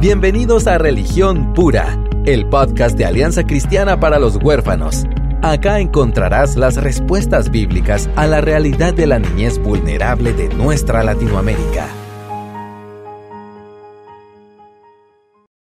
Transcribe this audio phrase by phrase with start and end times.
[0.00, 5.04] Bienvenidos a Religión Pura, el podcast de Alianza Cristiana para los Huérfanos.
[5.42, 11.86] Acá encontrarás las respuestas bíblicas a la realidad de la niñez vulnerable de nuestra Latinoamérica.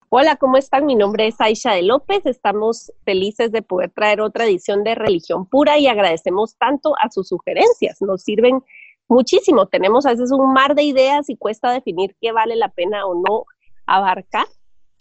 [0.09, 0.85] Hola, ¿cómo están?
[0.85, 2.23] Mi nombre es Aisha de López.
[2.27, 7.27] Estamos felices de poder traer otra edición de Religión Pura y agradecemos tanto a sus
[7.27, 8.03] sugerencias.
[8.03, 8.63] Nos sirven
[9.07, 9.65] muchísimo.
[9.65, 13.15] Tenemos a veces un mar de ideas y cuesta definir qué vale la pena o
[13.15, 13.45] no
[13.87, 14.45] abarca.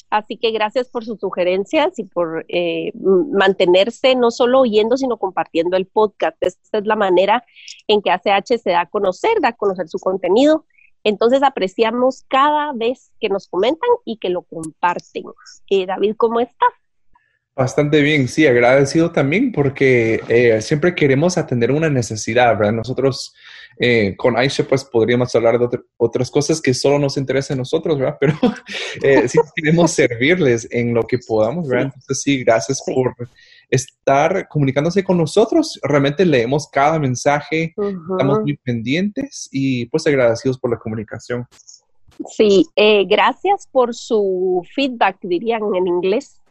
[0.08, 5.76] Así que gracias por sus sugerencias y por eh, mantenerse no solo oyendo, sino compartiendo
[5.76, 6.36] el podcast.
[6.40, 7.44] Esta es la manera
[7.88, 10.64] en que ACH se da a conocer, da a conocer su contenido.
[11.02, 15.24] Entonces apreciamos cada vez que nos comentan y que lo comparten.
[15.70, 16.72] Eh, David, ¿cómo estás?
[17.56, 22.74] Bastante bien, sí, agradecido también porque eh, siempre queremos atender una necesidad, ¿verdad?
[22.74, 23.34] Nosotros
[23.78, 27.98] eh, con Aisha pues podríamos hablar de otras cosas que solo nos interesan a nosotros,
[27.98, 28.18] ¿verdad?
[28.20, 28.34] Pero
[29.02, 31.86] eh, sí queremos servirles en lo que podamos, ¿verdad?
[31.86, 33.14] Entonces sí, gracias por
[33.70, 35.80] estar comunicándose con nosotros.
[35.82, 37.74] Realmente leemos cada mensaje,
[38.10, 41.46] estamos muy pendientes y pues agradecidos por la comunicación.
[42.28, 42.66] Sí,
[43.08, 46.42] gracias por su feedback, dirían en inglés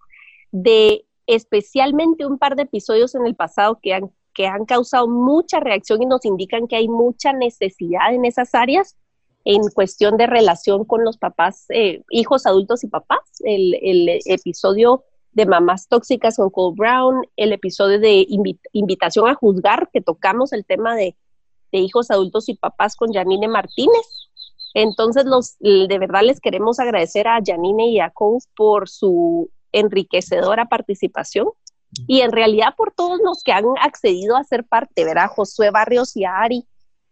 [0.55, 5.59] de especialmente un par de episodios en el pasado que han, que han causado mucha
[5.59, 8.95] reacción y nos indican que hay mucha necesidad en esas áreas
[9.45, 13.19] en cuestión de relación con los papás, eh, hijos, adultos y papás.
[13.43, 18.25] El, episodio de Mamás Tóxicas con Cole Brown, el episodio de
[18.73, 21.15] Invitación a Juzgar, que tocamos el tema de,
[21.71, 24.29] de hijos, adultos y papás con Janine Martínez.
[24.73, 30.65] Entonces, los, de verdad les queremos agradecer a Janine y a Cole por su enriquecedora
[30.65, 31.47] participación
[32.07, 35.29] y en realidad por todos los que han accedido a ser parte, ¿verdad?
[35.29, 36.67] Josué Barrios y Ari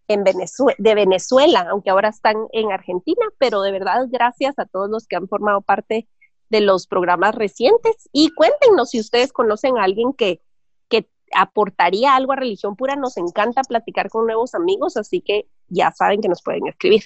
[0.08, 4.90] en Venezuela, de Venezuela, aunque ahora están en Argentina, pero de verdad gracias a todos
[4.90, 6.08] los que han formado parte
[6.50, 10.42] de los programas recientes y cuéntenos si ustedes conocen a alguien que,
[10.90, 15.92] que aportaría algo a religión pura, nos encanta platicar con nuevos amigos, así que ya
[15.92, 17.04] saben que nos pueden escribir.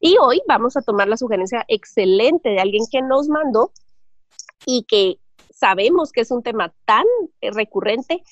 [0.00, 3.72] Y hoy vamos a tomar la sugerencia excelente de alguien que nos mandó
[4.66, 5.18] y que
[5.50, 7.06] sabemos que es un tema tan
[7.40, 8.22] eh, recurrente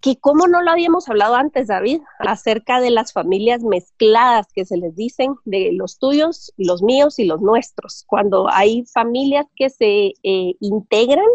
[0.00, 4.76] que cómo no lo habíamos hablado antes, David, acerca de las familias mezcladas que se
[4.76, 10.14] les dicen, de los tuyos, los míos y los nuestros, cuando hay familias que se
[10.22, 11.26] eh, integran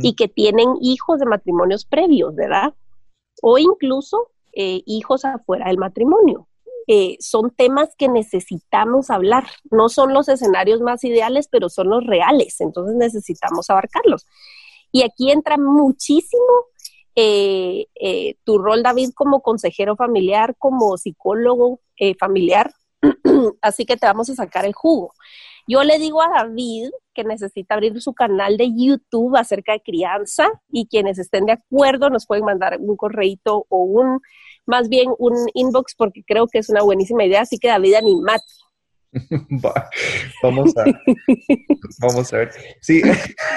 [0.00, 2.74] y que tienen hijos de matrimonios previos, ¿verdad?
[3.42, 6.45] O incluso eh, hijos afuera del matrimonio.
[6.86, 9.44] Eh, son temas que necesitamos hablar.
[9.70, 14.26] No son los escenarios más ideales, pero son los reales, entonces necesitamos abarcarlos.
[14.92, 16.44] Y aquí entra muchísimo
[17.16, 21.80] eh, eh, tu rol, David, como consejero familiar, como psicólogo
[22.18, 22.72] familiar,
[23.62, 25.12] así que te vamos a sacar el jugo.
[25.66, 30.48] Yo le digo a David que necesita abrir su canal de YouTube acerca de crianza
[30.70, 34.20] y quienes estén de acuerdo nos pueden mandar un correito o un
[34.66, 38.44] más bien un inbox porque creo que es una buenísima idea, así que David animate.
[40.42, 40.84] vamos a
[42.00, 42.50] vamos a ver.
[42.80, 43.02] Sí,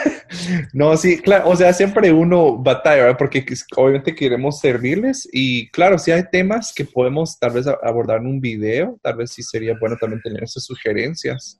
[0.73, 3.17] no, sí, claro, o sea, siempre uno batalla, ¿verdad?
[3.17, 8.27] Porque obviamente queremos servirles y claro, si hay temas que podemos tal vez abordar en
[8.27, 11.59] un video, tal vez sí sería bueno también tener esas sugerencias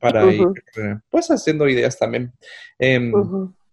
[0.00, 2.32] para ir, eh, pues, haciendo ideas también.
[2.78, 3.12] Em,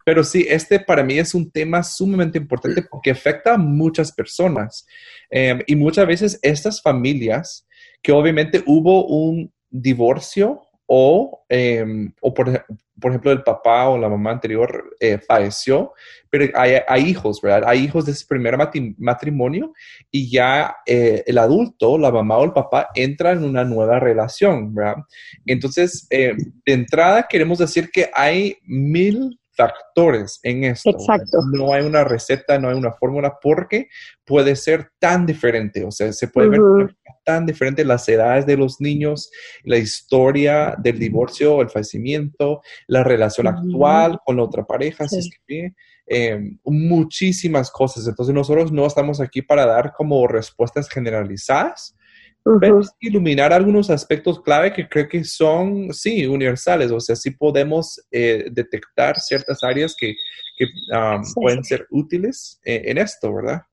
[0.06, 4.86] pero sí, este para mí es un tema sumamente importante porque afecta a muchas personas.
[5.32, 7.68] Em, y muchas veces estas familias,
[8.04, 14.30] que obviamente hubo un divorcio o, em, o por, ejemplo el papá o la mamá
[14.30, 15.94] anterior eh, falleció,
[16.30, 17.68] pero hay, hijos, ¿verdad?
[17.68, 18.56] Hay hijos de ese primer
[19.00, 19.74] matrimonio
[20.12, 24.76] y ya eh, el adulto, la mamá o el papá entra en una nueva relación,
[24.76, 24.98] ¿verdad?
[25.48, 30.90] Entonces, em, de entrada queremos decir que hay mil factores en esto.
[30.90, 31.40] Exacto.
[31.52, 33.88] No hay una receta, no hay una fórmula porque
[34.26, 36.62] puede ser tan diferente, o sea, se puede ver
[37.26, 39.32] tan diferente las edades de los niños,
[39.64, 45.30] la historia del divorcio, el fallecimiento, la relación actual con la otra pareja, si es
[45.46, 45.74] que
[46.06, 48.08] em, muchísimas cosas.
[48.08, 51.95] Entonces nosotros no estamos aquí para dar como respuestas generalizadas,
[53.00, 58.46] iluminar algunos aspectos clave que creo que son, sí, universales, o sea, sí podemos eh,
[58.52, 60.16] detectar ciertas áreas que,
[61.34, 63.64] pueden ser útiles eh, en esto, ¿verdad?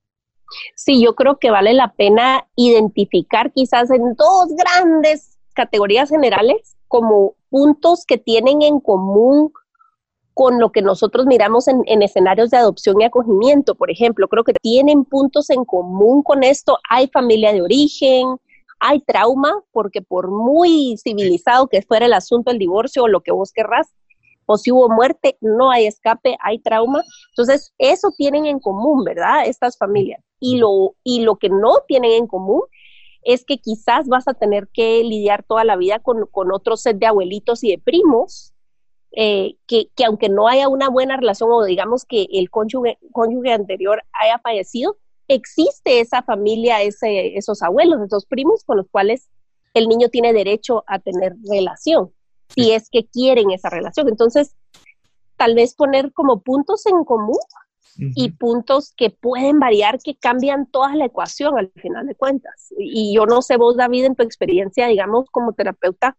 [0.75, 7.37] Sí, yo creo que vale la pena identificar quizás en dos grandes categorías generales como
[7.51, 9.53] puntos que tienen en común
[10.35, 14.27] con lo que nosotros miramos en, en, escenarios de adopción y acogimiento, por ejemplo.
[14.27, 16.79] Creo que tienen puntos en común con esto.
[16.91, 18.39] Hay familia de origen,
[18.85, 23.31] hay trauma porque por muy civilizado que fuera el asunto del divorcio o lo que
[23.31, 23.95] vos querrás,
[24.45, 27.05] o si hubo muerte, no hay escape, hay trauma.
[27.31, 29.47] Entonces, eso tienen en común, ¿verdad?
[29.47, 30.21] Estas familias.
[30.41, 32.63] Y lo, y lo que no tienen en común
[33.23, 36.99] es que quizás vas a tener que lidiar toda la vida con, con otro set
[36.99, 38.53] de abuelitos y de primos,
[39.13, 43.53] eh, que, que, aunque no haya una buena relación o digamos que el cónyuge, cónyuge
[43.53, 44.97] anterior haya fallecido,
[45.29, 49.29] existe esa familia, ese, esos abuelos, esos primos con los cuales
[49.75, 52.13] el niño tiene derecho a tener relación,
[52.49, 54.09] si es que quieren esa relación.
[54.09, 54.55] Entonces,
[55.37, 57.39] tal vez poner como puntos en común
[57.97, 62.73] y puntos que pueden variar, que cambian toda la ecuación al final de cuentas.
[62.79, 66.17] Y yo no sé vos, David, en tu experiencia, digamos, como terapeuta,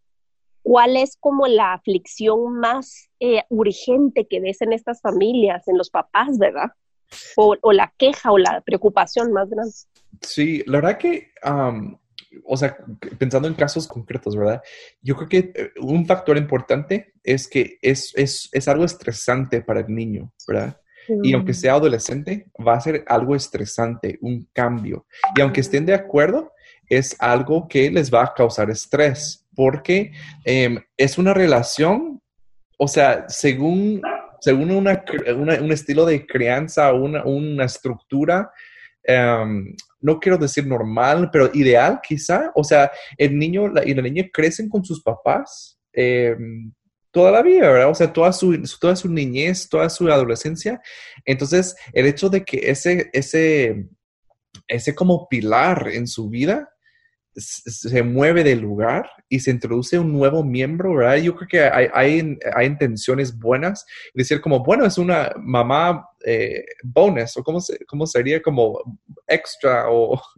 [0.61, 5.89] ¿cuál es como la aflicción más eh, urgente que ves en estas familias, en los
[5.89, 6.71] papás, verdad?
[7.35, 9.73] O, la queja o la preocupación más grande.
[10.21, 11.31] Sí, la verdad que,
[12.45, 12.77] o sea,
[13.17, 14.61] pensando en casos concretos, ¿verdad?
[15.01, 19.81] Yo creo que eh, un factor importante es que es, es, es algo estresante para
[19.81, 20.77] el niño, ¿verdad?
[21.21, 25.05] Y aunque sea adolescente, va a ser algo estresante, un cambio.
[25.35, 26.53] Y aunque estén de acuerdo,
[26.87, 30.11] es algo que les va a causar estrés, porque
[30.45, 32.21] em, es una relación,
[32.77, 34.01] o sea, según,
[34.43, 35.05] según una,
[35.37, 38.51] un estilo de crianza, una, una estructura,
[39.01, 42.51] em, no quiero decir normal, pero ideal quizá.
[42.53, 45.79] O sea, el niño y la niña crecen con sus papás.
[45.93, 46.73] Em,
[47.11, 47.89] toda la vida, ¿verdad?
[47.89, 50.81] O sea, toda su, toda su niñez, toda su adolescencia.
[51.23, 53.87] Entonces, el hecho de que ese, ese,
[54.67, 56.72] ese como pilar en su vida
[57.35, 61.17] se mueve del lugar y se introduce un nuevo miembro, ¿verdad?
[61.17, 63.85] Yo creo que hay, hay, intenciones buenas.
[64.13, 68.79] Decir como, bueno, es una mamá eh, bonus, o cómo, se, cómo sería como
[69.27, 70.21] extra o...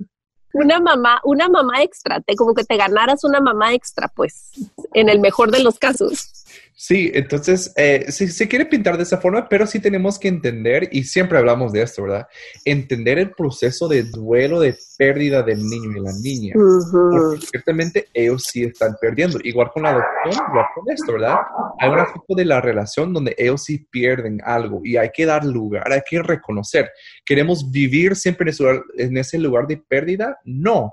[0.54, 4.52] Una mamá, una mamá extra, te, como que te ganaras una mamá extra, pues,
[4.94, 6.45] en el mejor de los casos.
[6.78, 11.06] Sí, entonces eh, se, quiere pintar de esa forma, pero sí tenemos que entender, y
[11.06, 12.28] siempre hablamos de esto, ¿verdad?
[12.66, 16.54] Entender el proceso de duelo, de pérdida del niño y la niña.
[16.54, 19.40] Porque ciertamente ellos sí están perdiendo.
[19.44, 21.38] Igual con la adopción, igual con esto, ¿verdad?
[21.80, 25.46] Hay un aspecto de la relación donde ellos sí pierden algo y hay que dar
[25.46, 26.92] lugar, hay que reconocer.
[27.26, 28.52] ¿Queremos vivir siempre
[28.98, 30.40] en ese lugar de pérdida?
[30.44, 30.92] No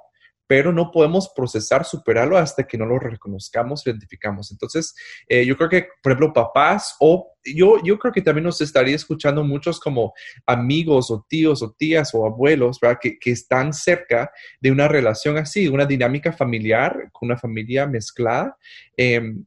[0.53, 4.53] pero no podemos procesar, superarlo hasta que no lo reconozcamos, identificamos.
[4.53, 4.95] Entonces,
[5.27, 8.95] eh, yo creo que, por ejemplo, papás o yo, yo creo que también nos estaría
[8.95, 10.13] escuchando muchos como
[10.45, 12.99] amigos o tíos o tías o abuelos, ¿verdad?
[13.01, 18.55] Que, están cerca de una relación así, una dinámica familiar, con una familia mezclada.
[18.95, 19.47] Em,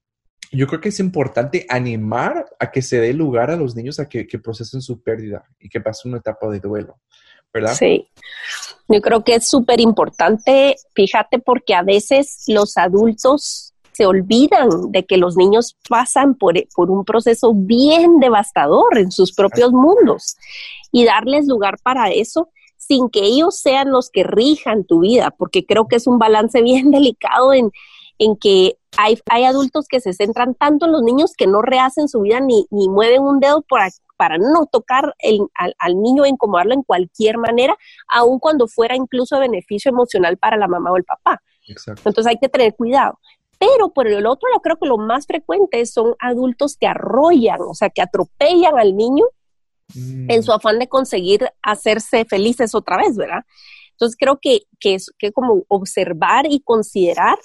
[0.52, 4.10] yo creo que es importante animar a que se dé lugar a los niños a
[4.10, 7.00] que, que procesen su pérdida y que pasen una etapa de duelo.
[7.74, 8.10] Sí,
[8.88, 15.06] yo creo que es súper importante, fíjate, porque a veces los adultos se olvidan de
[15.06, 20.36] que los niños pasan por, por un proceso bien devastador en sus propios mundos.
[20.92, 25.66] Y darles lugar para eso sin que ellos sean los que rijan tu vida, porque
[25.66, 27.72] creo que es un balance bien delicado en,
[28.18, 32.08] en que hay, hay, adultos que se centran tanto en los niños que no rehacen
[32.08, 33.82] su vida ni, ni mueven un dedo por,
[34.18, 35.16] para no tocar
[35.80, 37.78] al, niño e incomodarlo en cualquier manera,
[38.08, 41.42] aun cuando fuera incluso beneficio emocional para la mamá o el papá.
[41.68, 43.20] Entonces hay que tener cuidado.
[43.58, 47.74] Pero por el otro lado, creo que lo más frecuente son adultos que arrollan, o
[47.74, 49.26] sea, que atropellan al niño
[49.94, 50.30] mm.
[50.30, 53.44] en su afán de conseguir hacerse felices otra vez, ¿verdad?
[53.92, 57.38] Entonces creo que, que es que como observar y considerar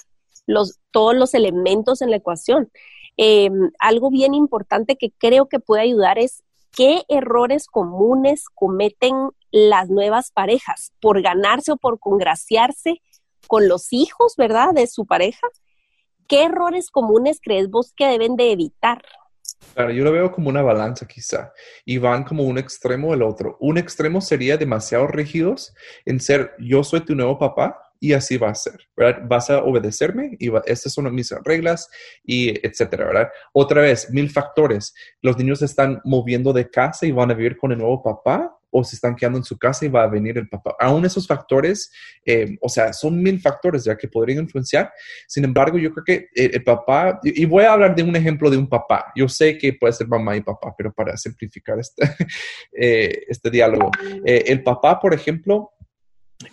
[0.53, 2.71] los, todos los elementos en la ecuación.
[3.17, 6.43] Em, algo bien importante que creo que puede ayudar es
[6.73, 9.13] ¿Qué errores comunes cometen
[9.51, 13.01] las nuevas parejas por ganarse o por congraciarse
[13.47, 15.47] con los hijos, verdad, de su pareja?
[16.29, 19.03] ¿Qué errores comunes crees vos que deben de evitar?
[19.73, 21.51] Claro, yo lo veo como una balanza quizá,
[21.83, 23.57] y van como un extremo o el otro.
[23.59, 25.73] Un extremo sería demasiado rígidos
[26.05, 29.21] en ser yo soy tu nuevo papá, y así va a ser, ¿verdad?
[29.27, 31.87] Vas a obedecerme y estas son mis reglas
[32.23, 33.29] y etcétera, ¿verdad?
[33.53, 34.95] Otra vez, mil factores.
[35.21, 38.83] Los niños están moviendo de casa y van a vivir con el nuevo papá o
[38.83, 40.75] se están quedando en su casa y va a venir el papá.
[40.79, 41.91] Aún esos factores,
[42.25, 44.91] eh, o sea, son mil factores ya que podrían influenciar.
[45.27, 48.57] Sin embargo, yo creo que el, papá, y voy a hablar de un ejemplo de
[48.57, 49.11] un papá.
[49.15, 52.03] Yo sé que puede ser mamá y papá, pero para simplificar este,
[52.73, 53.91] eh, este diálogo,
[54.25, 55.73] eh, el papá, por ejemplo,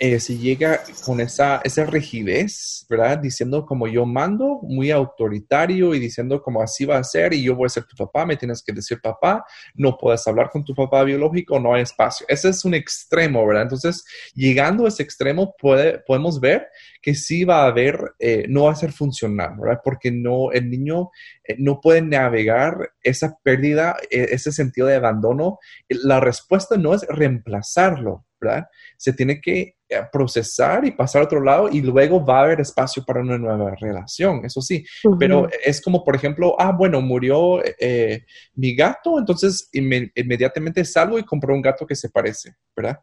[0.01, 3.19] eh, si llega con esa, esa rigidez, ¿verdad?
[3.19, 7.57] Diciendo como yo mando, muy autoritario y diciendo como así va a ser y yo
[7.57, 10.73] voy a ser tu papá, me tienes que decir papá, no puedes hablar con tu
[10.73, 12.25] papá biológico, no hay espacio.
[12.29, 13.65] Ese es un extremo, ¿verdad?
[13.65, 16.69] Entonces, llegando a ese extremo, puede, podemos ver
[17.03, 19.81] que sí va a haber, eh, no va a ser funcional, ¿verdad?
[19.83, 21.11] Porque no, el niño
[21.43, 25.59] eh, no puede navegar esa pérdida, ese sentido de abandono.
[25.89, 28.67] La respuesta no es reemplazarlo, ¿verdad?
[28.97, 29.78] Se tiene que
[30.13, 33.75] procesar y pasar a otro lado y luego va a haber espacio para una nueva
[33.75, 34.85] relación, eso sí.
[35.19, 41.25] Pero es como, por ejemplo, ah, bueno, murió eh, mi gato, entonces inmediatamente salgo y
[41.25, 42.99] compro un gato que se parece, ¿verdad?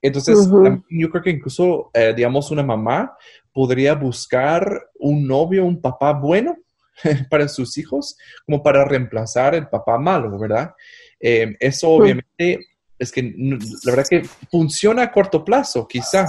[0.00, 0.48] Entonces,
[0.90, 3.16] yo creo que incluso, eh, digamos, una mamá
[3.52, 6.56] podría buscar un novio, un papá bueno
[7.30, 10.72] para sus hijos, como para reemplazar el papá malo, ¿verdad?
[11.24, 12.58] eso obviamente
[13.02, 16.26] es que la verdad que funciona a corto plazo, quizá,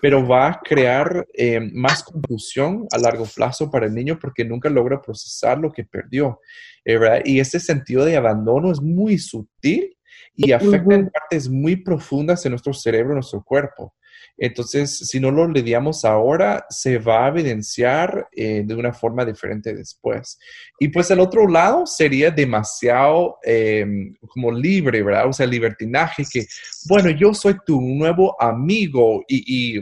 [0.00, 4.70] pero va a crear eh, más confusión a largo plazo para el niño porque nunca
[4.70, 6.40] logra procesar lo que perdió.
[6.84, 9.94] Eh, y ese sentido de abandono es muy sutil
[10.34, 13.94] y afecta en partes muy profundas en nuestro cerebro, en nuestro cuerpo.
[14.38, 19.74] Entonces, si no lo lidiamos ahora, se va a evidenciar eh, de una forma diferente
[19.74, 20.38] después.
[20.78, 25.28] Y pues el otro lado sería demasiado em, como libre, ¿verdad?
[25.28, 26.46] O sea, libertinaje, que,
[26.86, 29.80] bueno, yo soy tu nuevo amigo y,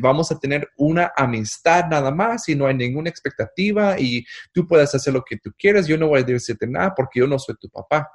[0.00, 4.94] vamos a tener una amistad nada más y no hay ninguna expectativa y tú puedes
[4.94, 7.56] hacer lo que tú quieras, yo no voy a decirte nada porque yo no soy
[7.60, 8.10] tu papá.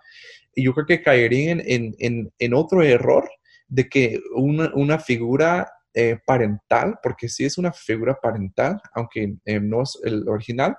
[0.56, 3.30] Y yo creo que caería en, en, en otro error
[3.70, 9.84] de que una, figura eh, parental, porque sí es una figura parental, aunque eh, no
[9.84, 10.76] es el original,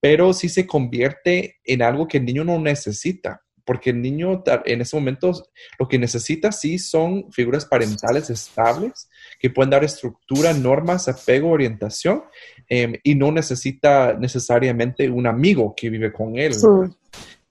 [0.00, 4.80] pero sí se convierte en algo que el niño no necesita, porque el niño en
[4.80, 5.32] ese momento
[5.78, 9.08] lo que necesita sí son figuras parentales estables
[9.40, 12.22] que pueden dar estructura, normas, apego, orientación
[12.68, 16.54] em, y no necesita necesariamente un amigo que vive con él.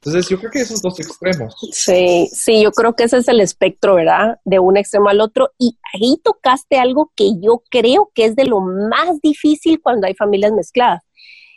[0.05, 1.55] Entonces, yo creo que esos dos extremos.
[1.71, 4.39] Sí, sí, yo creo que ese es el espectro, ¿verdad?
[4.45, 5.49] De un extremo al otro.
[5.57, 10.13] Y ahí tocaste algo que yo creo que es de lo más difícil cuando hay
[10.13, 11.01] familias mezcladas,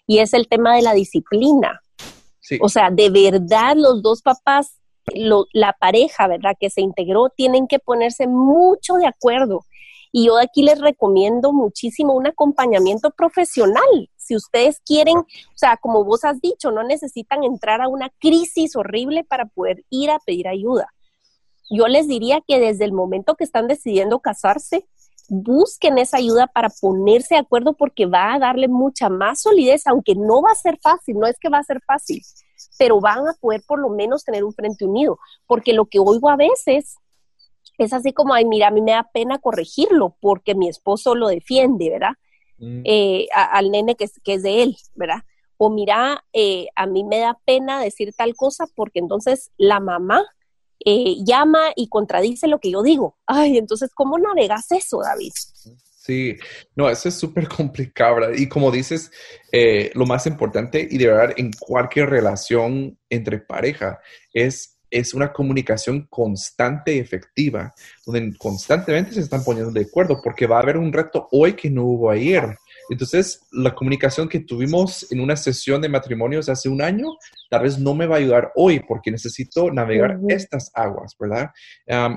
[0.06, 1.82] y es el tema de la disciplina.
[2.40, 2.58] Sí.
[2.62, 4.78] O sea, de verdad los dos papás,
[5.52, 6.56] la pareja, ¿verdad?
[6.58, 9.66] Que se integró, tienen que ponerse mucho de acuerdo
[10.12, 14.10] y yo aquí les recomiendo muchísimo un acompañamiento profesional.
[14.16, 18.76] Si ustedes quieren, o sea, como vos has dicho, no necesitan entrar a una crisis
[18.76, 20.88] horrible para poder ir a pedir ayuda.
[21.70, 24.86] Yo les diría que desde el momento que están decidiendo casarse,
[25.28, 30.14] busquen esa ayuda para ponerse de acuerdo porque va a darle mucha más solidez, aunque
[30.14, 32.22] no va a ser fácil, no es que va a ser fácil,
[32.78, 36.30] pero van a poder por lo menos tener un frente unido, porque lo que oigo
[36.30, 36.96] a veces
[37.78, 41.28] es así como, ay, mira, a mí me da pena corregirlo porque mi esposo lo
[41.28, 42.12] defiende, ¿verdad?
[42.58, 42.82] Mm.
[42.84, 45.22] Eh, al nene que, que, es de él, ¿verdad?
[45.56, 50.24] O mira, eh, a mí me da pena decir tal cosa porque entonces la mamá
[50.84, 53.16] eh, llama y contradice lo que yo digo.
[53.26, 55.32] Ay, entonces, ¿cómo navegas eso, David?
[56.00, 56.36] Sí,
[56.74, 58.34] no, eso es súper complicado, ¿verdad?
[58.36, 59.10] Y como dices,
[59.94, 64.00] lo más importante y de verdad en cualquier relación entre pareja
[64.32, 67.74] es es una comunicación constante y efectiva,
[68.06, 71.70] donde constantemente se están poniendo de acuerdo, porque va a haber un reto hoy que
[71.70, 72.56] no hubo ayer.
[72.90, 77.06] Entonces, la comunicación que tuvimos en una sesión de matrimonios hace un año,
[77.50, 81.50] tal vez no me va a ayudar hoy porque necesito navegar estas aguas, ¿verdad?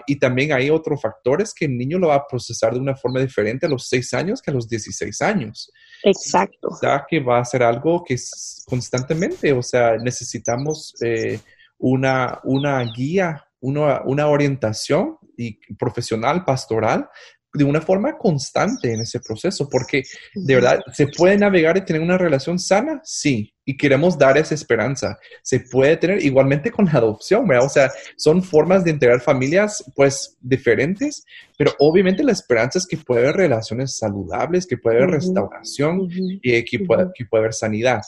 [0.08, 3.20] y también hay otros factores que el niño lo va a procesar de una forma
[3.20, 5.72] diferente a los 6 años que a los 16 años.
[6.04, 6.70] Exacto.
[6.70, 10.94] O sea, que va a ser algo que es constantemente, o sea, necesitamos...
[11.02, 11.40] Eh,
[11.82, 17.10] una, una guía, una, una orientación y profesional, pastoral,
[17.54, 22.02] de una forma constante en ese proceso, porque de verdad, ¿se puede navegar y tener
[22.02, 23.02] una relación sana?
[23.04, 25.18] Sí, y queremos dar esa esperanza.
[25.44, 27.66] Se puede tener igualmente con la adopción, ¿verdad?
[27.66, 31.26] O sea, son formas de integrar familias, pues, diferentes,
[31.58, 36.08] pero obviamente la esperanza es que puede haber relaciones saludables, que puede haber restauración
[36.42, 38.02] y que puede, que puede haber sanidad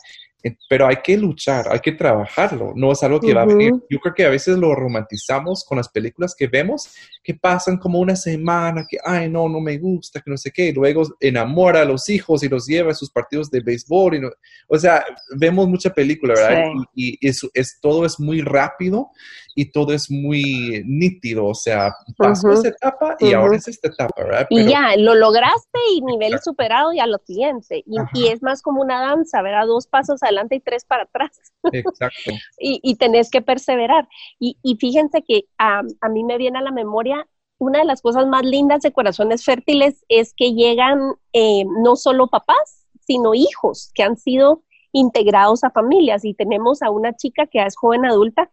[0.68, 3.72] pero hay que luchar, hay que trabajarlo, no es algo que va a venir.
[3.90, 6.90] Yo creo que a veces lo romantizamos con las películas que vemos,
[7.24, 10.68] que pasan como una semana, que, ay, no, no me gusta, que no sé qué,
[10.68, 14.16] y luego enamora a los hijos y los lleva a sus partidos de béisbol.
[14.16, 14.22] Y
[14.68, 15.06] o sea,
[15.38, 16.64] vemos mucha película, ¿verdad?
[16.94, 19.12] Y, eso es, todo es muy rápido
[19.56, 24.24] y todo es muy nítido, o sea, pasó esa etapa y ahora es esta etapa,
[24.24, 24.48] ¿verdad?
[24.50, 27.84] y ya, lo lograste y nivel superado y a lo siguiente.
[27.86, 29.68] Y, y, es más como una danza, ¿verdad?
[29.68, 31.32] Dos pasos adelante y tres para atrás.
[31.72, 32.32] Exacto.
[32.60, 34.08] y, y, tenés que perseverar.
[34.40, 37.28] Y, y fíjense que a mí me viene a la memoria
[37.64, 41.00] una de las cosas más lindas de Corazones Fértiles es que llegan
[41.32, 46.26] eh, no solo papás, sino hijos que han sido integrados a familias.
[46.26, 48.52] Y tenemos a una chica que es joven adulta,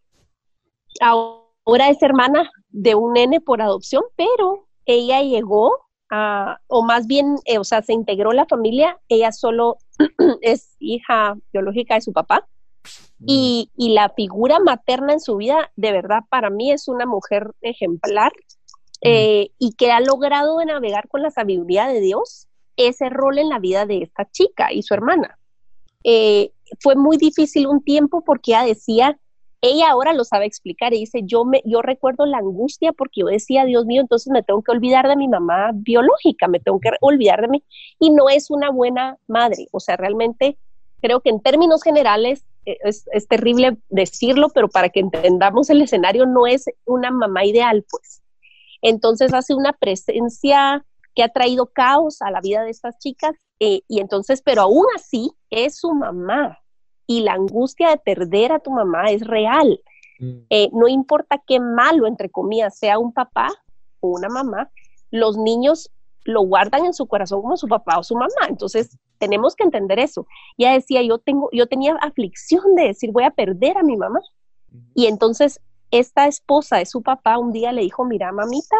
[1.00, 7.36] ahora es hermana de un nene por adopción, pero ella llegó a, o más bien,
[7.44, 9.78] eh, o sea, se integró la familia, ella solo
[10.42, 12.46] es hija biológica de su papá.
[13.18, 13.24] Mm.
[13.26, 17.52] Y, y, la figura materna en su vida, de verdad, para mí es una mujer
[17.60, 18.32] ejemplar
[19.02, 23.58] eh, y que ha logrado navegar con la sabiduría de Dios ese rol en la
[23.58, 25.38] vida de esta chica y su hermana.
[26.04, 29.18] Eh, fue muy difícil un tiempo porque ella decía,
[29.62, 33.26] ella ahora lo sabe explicar y dice, yo, me, yo recuerdo la angustia porque yo
[33.26, 36.90] decía, Dios mío, entonces me tengo que olvidar de mi mamá biológica, me tengo que
[37.00, 37.64] olvidar de mí.
[37.98, 40.56] Y no es una buena madre, o sea, realmente
[41.02, 45.82] creo que en términos generales eh, es, es terrible decirlo, pero para que entendamos el
[45.82, 48.22] escenario, no es una mamá ideal, pues.
[48.82, 53.82] Entonces hace una presencia que ha traído caos a la vida de estas chicas eh,
[53.88, 56.59] y entonces, pero aún así es su mamá
[57.10, 59.80] y la angustia de perder a tu mamá es real.
[60.20, 60.46] Mm.
[60.48, 63.48] Eh, no importa qué malo, entre comillas, sea un papá
[63.98, 64.70] o una mamá,
[65.10, 65.90] los niños
[66.22, 68.46] lo guardan en su corazón como su papá o su mamá.
[68.48, 70.28] Entonces, tenemos que entender eso.
[70.56, 74.20] Ya decía, yo tengo, yo tenía aflicción de decir, voy a perder a mi mamá.
[74.94, 78.76] Y entonces esta esposa de su papá un día le dijo, mira, mamita,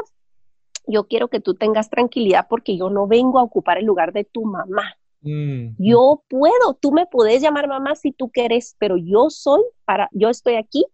[0.86, 4.22] yo quiero que tú tengas tranquilidad porque yo no vengo a ocupar el lugar de
[4.22, 4.94] tu mamá.
[5.22, 5.76] Mm.
[5.78, 10.28] Yo puedo, tú me puedes llamar mamá si tú quieres, pero yo soy para, yo
[10.28, 10.84] estoy aquí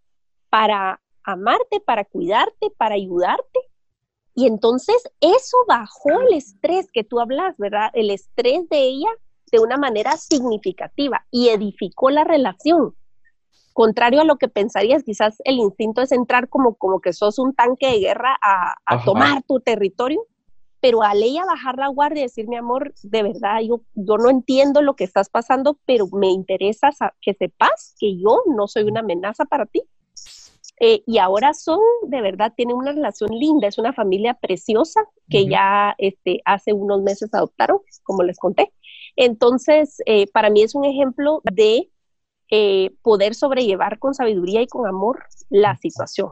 [0.50, 3.60] para amarte, para cuidarte, para ayudarte.
[4.34, 7.90] Y entonces eso bajó el estrés que tú hablas, ¿verdad?
[7.94, 9.08] El estrés de ella
[9.50, 12.94] de una manera significativa y edificó la relación
[13.76, 17.54] contrario a lo que pensarías, quizás el instinto es entrar como, como que sos un
[17.54, 20.18] tanque de guerra a, tomar tu territorio,
[20.86, 24.30] pero al ella bajar la guardia y decir, mi amor, de verdad, yo, yo no
[24.30, 26.90] entiendo lo que estás pasando, pero me interesa
[27.20, 29.82] que sepas que yo no soy una amenaza para ti.
[30.78, 35.48] Eh, y ahora son, de verdad, tienen una relación linda, es una familia preciosa que
[35.48, 38.72] ya este, hace unos meses adoptaron, como les conté.
[39.16, 41.90] Entonces, eh, para mí es un ejemplo de
[42.52, 46.30] eh, poder sobrellevar con sabiduría y con amor la situación.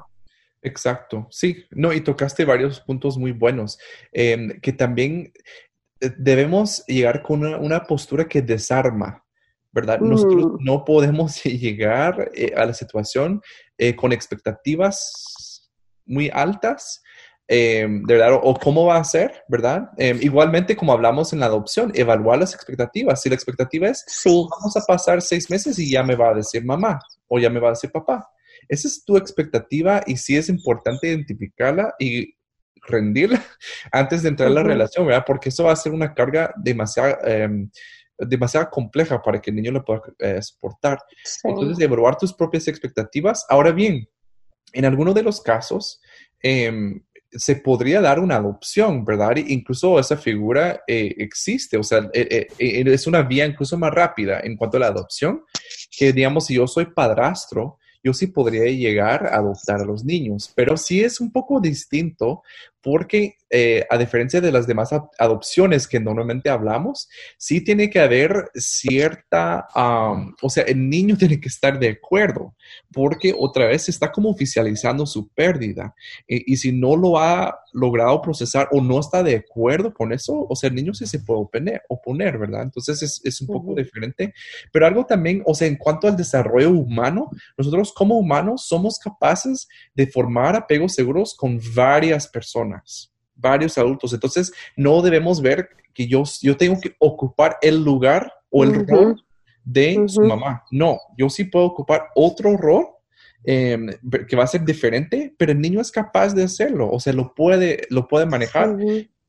[0.65, 3.79] Exacto, sí, no, y tocaste varios puntos muy buenos,
[4.13, 5.33] em, que también
[6.01, 9.25] eh, debemos llegar con una, postura que desarma,
[9.71, 10.01] ¿verdad?
[10.01, 10.65] Nosotros mm.
[10.65, 13.41] no podemos llegar eh, a la situación
[13.97, 15.71] con expectativas
[16.07, 17.03] muy altas
[17.47, 19.91] Em, de verdad, o, cómo va a ser, ¿verdad?
[19.99, 23.21] Em, igualmente, como hablamos en la adopción, evaluar las expectativas.
[23.21, 24.31] Si la expectativa es, sí.
[24.51, 27.61] vamos a pasar seis meses y ya me va a decir mamá o ya me
[27.61, 28.31] va a decir papá.
[28.69, 32.35] Esa es tu expectativa y sí es importante identificarla y
[32.87, 33.43] rendirla
[33.93, 35.25] antes de entrar en la relación, ¿verdad?
[35.27, 37.71] Porque eso va a ser una carga demasiado, em,
[38.19, 40.99] demasiado compleja para que el niño lo pueda eh, soportar.
[41.43, 43.45] Entonces, evaluar tus propias expectativas.
[43.49, 44.09] Ahora bien,
[44.73, 46.01] en algunos de los casos,
[47.37, 49.37] se podría dar una adopción, ¿verdad?
[49.37, 54.41] Incluso esa figura eh, existe, o sea, eh, eh, es una vía incluso más rápida
[54.41, 55.43] en cuanto a la adopción,
[55.97, 60.53] que digamos, si yo soy padrastro, yo sí podría llegar a adoptar a los niños,
[60.55, 62.43] pero sí es un poco distinto
[62.85, 68.51] porque eh, a diferencia de las demás adopciones que normalmente hablamos, sí tiene que haber
[68.55, 72.55] cierta, o sea, el niño tiene que estar de acuerdo,
[72.93, 75.95] porque otra vez está como oficializando su pérdida.
[76.29, 80.55] y si no lo ha logrado procesar o no está de acuerdo con eso, o
[80.55, 82.63] sea, el niño sí se puede oponer, oponer ¿verdad?
[82.63, 84.35] Entonces es, es un poco diferente.
[84.73, 89.69] Pero algo también, o sea, en cuanto al desarrollo humano, nosotros como humanos somos capaces
[89.95, 92.74] de formar apegos seguros con varias personas
[93.35, 94.13] varios adultos.
[94.13, 99.25] Entonces, no debemos ver que yo, yo tengo que ocupar el lugar o el rol
[99.65, 100.65] de su mamá.
[100.71, 102.87] No, yo sí puedo ocupar otro rol
[103.45, 103.89] em,
[104.29, 107.35] que va a ser diferente, pero el niño es capaz de hacerlo, o sea, lo
[107.35, 108.77] puede, lo puede manejar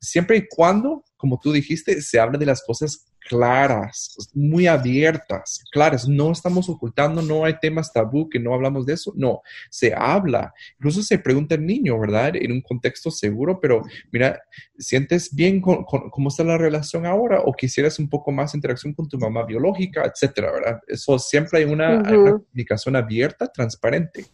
[0.00, 6.08] siempre y cuando, como tú dijiste, se hable de las cosas claras, muy abiertas, claras.
[6.08, 9.12] No estamos ocultando, no hay temas tabú que no hablamos de eso.
[9.16, 10.52] No, se habla.
[10.78, 12.36] Incluso se pregunta al niño, ¿verdad?
[12.36, 14.40] En un contexto seguro, pero mira,
[14.78, 17.40] ¿sientes bien con, cómo está la relación ahora?
[17.44, 20.80] ¿O quisieras un poco más interacción con tu mamá biológica, etcétera, ¿verdad?
[20.86, 24.26] Eso siempre hay una, comunicación abierta, transparente,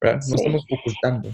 [0.00, 0.20] ¿verdad?
[0.28, 1.30] No estamos ocultando.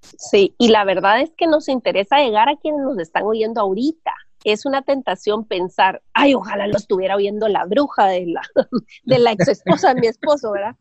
[0.00, 4.12] Sí, y la verdad es que nos interesa llegar a quienes nos están oyendo ahorita
[4.46, 8.42] es una tentación pensar, ay, ojalá lo estuviera oyendo la bruja de la,
[9.04, 10.76] de la ex esposa de mi esposo, ¿verdad?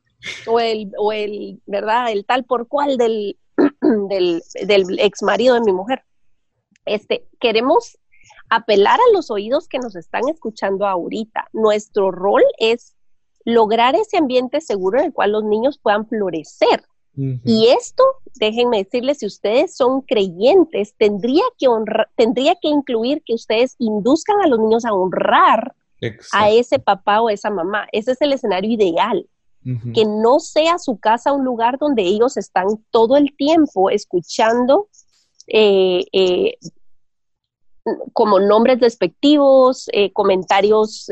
[0.45, 2.11] O el, o el, ¿verdad?
[2.11, 3.39] El tal por cual del,
[4.09, 6.03] del, del ex marido de mi mujer.
[6.85, 7.97] este, queremos
[8.49, 11.49] apelar a los oídos que nos están escuchando ahorita.
[11.51, 12.95] Nuestro rol es
[13.45, 16.83] lograr ese ambiente seguro en el cual los niños puedan florecer.
[17.17, 18.03] Y esto,
[18.35, 21.67] déjenme decirles, si ustedes son creyentes, tendría que,
[22.15, 25.73] tendría que incluir que ustedes induzcan a los niños a honrar
[26.33, 27.87] a ese papá o esa mamá.
[27.91, 29.27] Ese es el escenario ideal.
[29.95, 34.89] Que no sea su casa un lugar donde ellos están todo el tiempo escuchando
[35.47, 36.57] eh, eh,
[38.13, 41.09] como nombres despectivos, eh, comentarios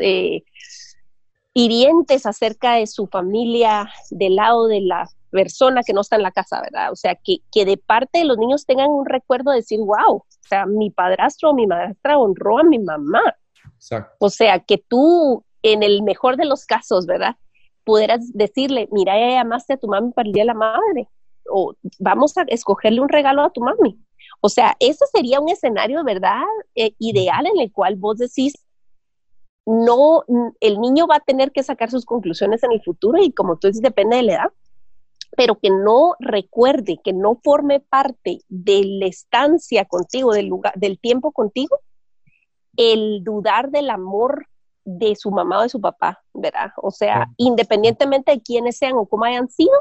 [1.52, 6.30] hirientes acerca de su familia del lado de la persona que no está en la
[6.30, 6.92] casa, ¿verdad?
[6.92, 10.14] O sea, que, que de parte de los niños tengan un recuerdo de decir, wow,
[10.14, 13.20] o sea, mi padrastro o mi madrastra honró a mi mamá.
[14.20, 17.34] O sea, que tú, en el mejor de los casos, ¿verdad?
[17.82, 21.08] Pudieras decirle, mira, ya llamaste a tu mami para el Día de la Madre,
[21.50, 23.98] o vamos a escogerle un regalo a tu mami.
[24.40, 26.42] O sea, ese sería un escenario, ¿verdad?
[26.76, 28.54] Eh, ideal en el cual vos decís,
[29.66, 30.22] no,
[30.60, 33.66] el niño va a tener que sacar sus conclusiones en el futuro y como tú
[33.66, 34.52] dices, depende de la edad,
[35.36, 40.98] pero que no recuerde, que no forme parte de la estancia contigo, del, lugar, del
[40.98, 41.80] tiempo contigo,
[42.76, 44.46] el dudar del amor
[44.84, 46.70] de su mamá o de su papá, ¿verdad?
[46.76, 49.72] O sea, independientemente de quiénes sean o cómo hayan sido,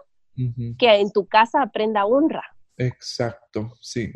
[0.77, 2.43] que en tu casa aprenda honra.
[2.87, 4.11] Exacto, sí.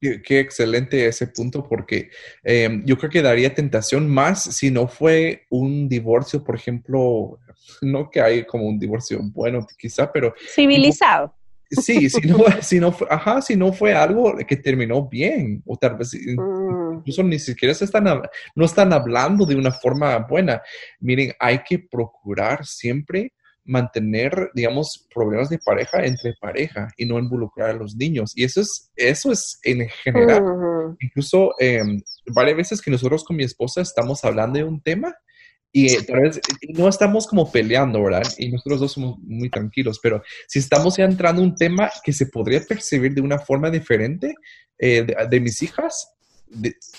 [0.00, 2.10] qué, excelente ese punto porque
[2.42, 7.38] em, yo creo que daría tentación más si no fue un divorcio, por ejemplo,
[7.82, 10.34] no que hay como un divorcio bueno quizá, pero...
[10.54, 11.34] Civilizado.
[11.70, 15.76] Sí, si no, si no, fue, ajá, si no fue algo que terminó bien, o
[15.76, 16.98] tal vez mm.
[16.98, 18.22] incluso ni siquiera se están,
[18.56, 20.60] no están hablando de una forma buena.
[20.98, 23.32] Miren, hay que procurar siempre
[23.64, 28.32] mantener, digamos, problemas de pareja entre pareja y no involucrar a los niños.
[28.34, 30.42] Y eso es, eso es en general.
[31.00, 31.82] Incluso eh,
[32.26, 35.14] varias veces que nosotros con mi esposa estamos hablando de un tema
[35.72, 38.26] y tal vez no estamos como peleando, ¿verdad?
[38.38, 42.12] Y nosotros dos somos muy tranquilos, pero si estamos ya entrando en un tema que
[42.12, 44.34] se podría percibir de una forma diferente
[44.78, 46.12] eh, de, mis hijas,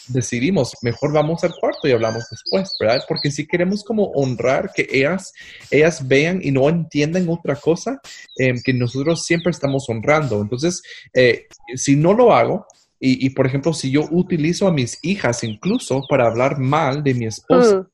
[0.07, 3.03] decidimos, mejor vamos al cuarto y hablamos después, ¿verdad?
[3.07, 5.33] Porque si queremos como honrar que ellas,
[5.69, 7.99] ellas vean y no entiendan otra cosa
[8.37, 10.41] em, que nosotros siempre estamos honrando.
[10.41, 10.81] Entonces,
[11.13, 12.65] eh, si no lo hago,
[12.99, 17.15] y, y, por ejemplo, si yo utilizo a mis hijas incluso para hablar mal de
[17.15, 17.87] mi esposa, mm.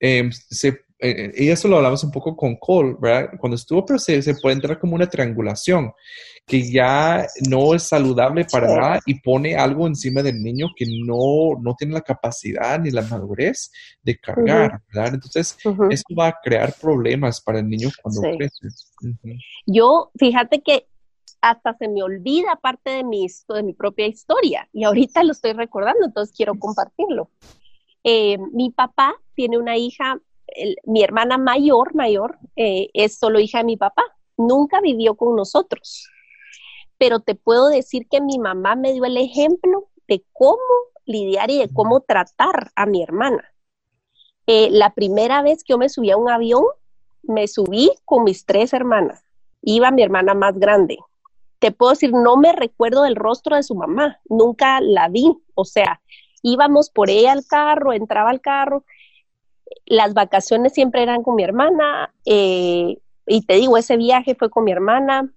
[0.00, 3.30] Em, se, eh, y eso lo hablamos un poco con Cole, ¿verdad?
[3.38, 5.92] Cuando estuvo, pero se, puede entrar como una triangulación
[6.46, 11.58] que ya no es saludable para nada y pone algo encima del niño que no,
[11.60, 13.70] no tiene la capacidad ni la madurez
[14.02, 15.14] de cargar, ¿verdad?
[15.14, 15.56] Entonces,
[15.90, 18.68] eso va a crear problemas para el niño cuando crece.
[19.66, 20.86] Yo, fíjate que
[21.40, 25.52] hasta se me olvida parte de mi, de mi propia historia y ahorita lo estoy
[25.52, 27.30] recordando, entonces quiero compartirlo.
[28.04, 30.18] Eh, mi papá tiene una hija,
[30.84, 34.02] mi hermana mayor, mayor, eh, es solo hija de mi papá.
[34.36, 36.08] Nunca vivió con nosotros.
[36.98, 40.58] Pero te puedo decir que mi mamá me dio el ejemplo de cómo
[41.06, 43.44] lidiar y de cómo tratar a mi hermana.
[44.46, 46.64] Eh, la primera vez que yo me subí a un avión,
[47.22, 49.22] me subí con mis tres hermanas.
[49.62, 50.98] Iba mi hermana más grande.
[51.58, 55.36] Te puedo decir, no me recuerdo del rostro de su mamá, nunca la vi.
[55.54, 56.00] O sea,
[56.42, 58.84] íbamos por ella al carro, entraba al carro,
[59.86, 64.64] las vacaciones siempre eran con mi hermana, eh, y te digo, ese viaje fue con
[64.64, 65.32] mi hermana,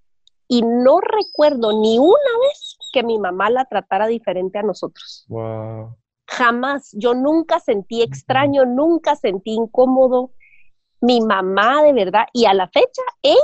[0.48, 5.26] y no recuerdo ni una vez que mi mamá la tratara diferente a nosotros.
[6.28, 10.32] Jamás, yo nunca sentí extraño, nunca sentí incómodo.
[11.02, 13.40] Mi mamá de verdad, y a la fecha, ella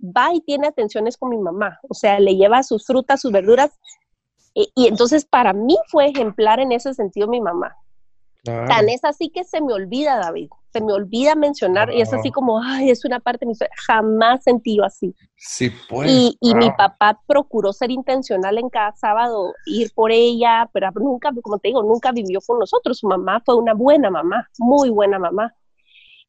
[0.00, 3.78] va y tiene atenciones con mi mamá, o sea, le lleva sus frutas, sus verduras,
[4.54, 7.76] y, entonces para mí fue ejemplar en ese sentido mi mamá.
[8.44, 10.48] Tan es así que se me olvida, David.
[10.72, 13.74] Se me olvida mencionar y es así como, ay, es una parte de mi historia.
[13.86, 15.14] Jamás sentí así.
[15.36, 16.10] Sí, pues.
[16.10, 21.32] Y, y mi papá procuró ser intencional en cada sábado, ir por ella, pero nunca,
[21.42, 22.98] como te digo, nunca vivió con nosotros.
[22.98, 25.54] Su mamá fue una buena mamá, muy buena mamá.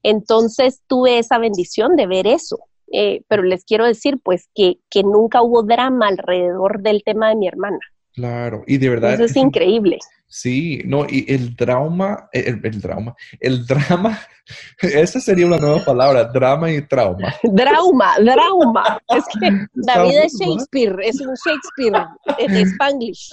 [0.04, 2.60] Entonces tuve esa bendición de ver eso.
[2.92, 7.36] Eh, pero les quiero decir, pues, que, que nunca hubo drama alrededor del tema de
[7.36, 7.80] mi hermana.
[8.14, 9.14] Claro, y de verdad.
[9.14, 10.00] Eso es, increíble.
[10.32, 14.20] Sí, no, y el trauma, el, el, drama, el drama,
[14.80, 17.34] esa sería una nueva palabra, drama y trauma.
[17.44, 19.02] Drauma, drauma.
[19.10, 22.06] Es que David es Shakespeare, es un Shakespeare
[22.38, 23.30] en Spanglish.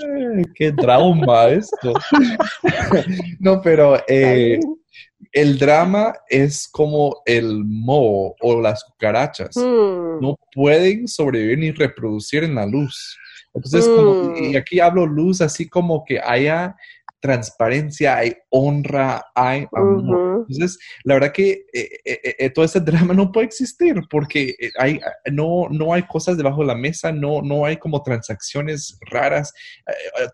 [0.55, 1.93] Qué trauma esto.
[3.39, 4.59] No, pero eh,
[5.33, 9.55] el drama es como el moho o las cucarachas.
[9.55, 10.21] Hmm.
[10.21, 13.19] No pueden sobrevivir ni reproducir en la luz.
[13.57, 16.77] Entonces, como, y aquí hablo luz así como que haya
[17.21, 20.47] transparencia, hay honra, hay amor.
[20.49, 25.01] Entonces, la verdad que eh, eh, eh, todo ese drama no puede existir porque hay,
[25.33, 29.53] no, no hay cosas debajo de la mesa, no, no hay como transacciones raras,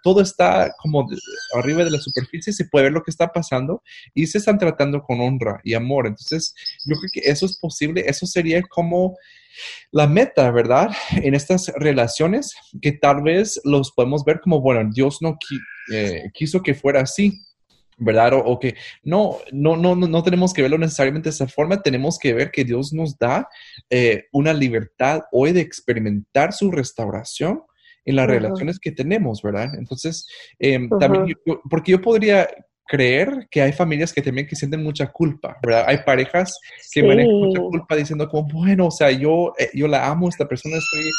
[0.03, 1.09] todo está como
[1.55, 3.83] arriba de la superficie, se puede ver lo que está pasando
[4.13, 6.07] y se están tratando con honra y amor.
[6.07, 6.55] Entonces,
[6.85, 9.17] yo creo que eso es posible, eso sería como
[9.91, 10.91] la meta, ¿verdad?
[11.11, 15.38] En estas relaciones que tal vez los podemos ver como, bueno, Dios no
[15.93, 17.38] eh, quiso que fuera así,
[17.99, 18.33] ¿verdad?
[18.35, 22.35] O, que no, no, no, no tenemos que verlo necesariamente de esa forma, tenemos que
[22.35, 23.49] ver que Dios nos da
[23.91, 27.62] eh, una libertad hoy de experimentar su restauración
[28.05, 29.69] en las relaciones que tenemos, ¿verdad?
[29.79, 30.27] Entonces,
[30.59, 31.37] em, también,
[31.71, 32.49] porque yo podría
[32.92, 35.87] creer que hay familias que también que sienten mucha culpa, ¿verdad?
[35.88, 36.59] Hay parejas
[36.92, 40.46] que manejan mucha culpa diciendo como, bueno, o sea, yo, eh, yo la amo, esta
[40.46, 41.11] persona estoy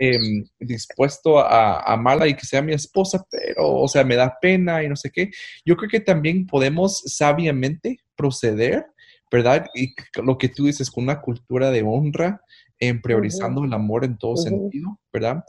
[0.00, 4.82] em, dispuesto a, amarla y que sea mi esposa, pero, o sea, me da pena
[4.82, 5.30] y no sé qué.
[5.66, 8.86] Yo creo que también podemos sabiamente proceder,
[9.30, 9.66] ¿verdad?
[9.74, 12.40] Y lo que tú dices, con una cultura de honra,
[12.80, 15.42] en priorizando el amor en todo sentido, ¿verdad?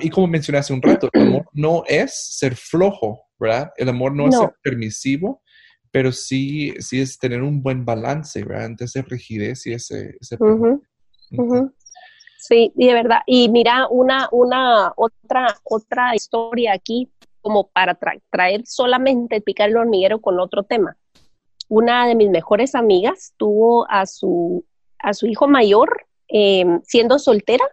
[0.00, 3.70] y como mencioné hace un rato, el amor no es ser flojo, ¿verdad?
[3.76, 5.42] El amor no, es ser permisivo,
[5.90, 8.66] pero sí, sí es tener un buen balance, ¿verdad?
[8.66, 10.16] Entre esa rigidez y ese...
[12.42, 13.20] Sí, y de verdad.
[13.26, 17.08] Y mira, una, una otra, otra historia aquí,
[17.40, 17.96] como para
[18.30, 20.96] traer solamente picar el hormiguero con otro tema.
[21.68, 24.64] Una de mis mejores amigas tuvo a su,
[24.98, 27.64] a su hijo mayor em, siendo soltera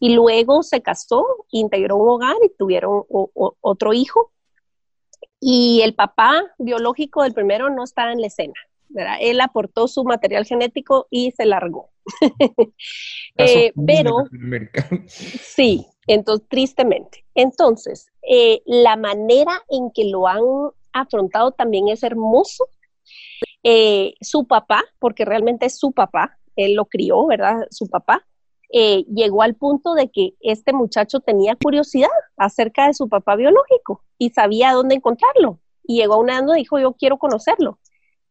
[0.00, 3.04] y luego se casó, integró un hogar y tuvieron
[3.60, 4.32] otro hijo
[5.40, 8.54] y el papá biológico del primero no estaba en la escena.
[8.88, 9.16] ¿verdad?
[9.20, 11.90] Él aportó su material genético y se largó.
[13.36, 14.24] eh, pero
[15.06, 17.24] sí, entonces tristemente.
[17.34, 20.42] Entonces, eh, la manera en que lo han
[20.92, 22.66] afrontado también es hermoso.
[23.62, 27.66] Eh, su papá, porque realmente es su papá, él lo crió, ¿verdad?
[27.70, 28.24] Su papá,
[28.70, 34.04] eh, llegó al punto de que este muchacho tenía curiosidad acerca de su papá biológico
[34.18, 35.58] y sabía dónde encontrarlo.
[35.84, 37.78] Y llegó a un año y dijo, yo quiero conocerlo.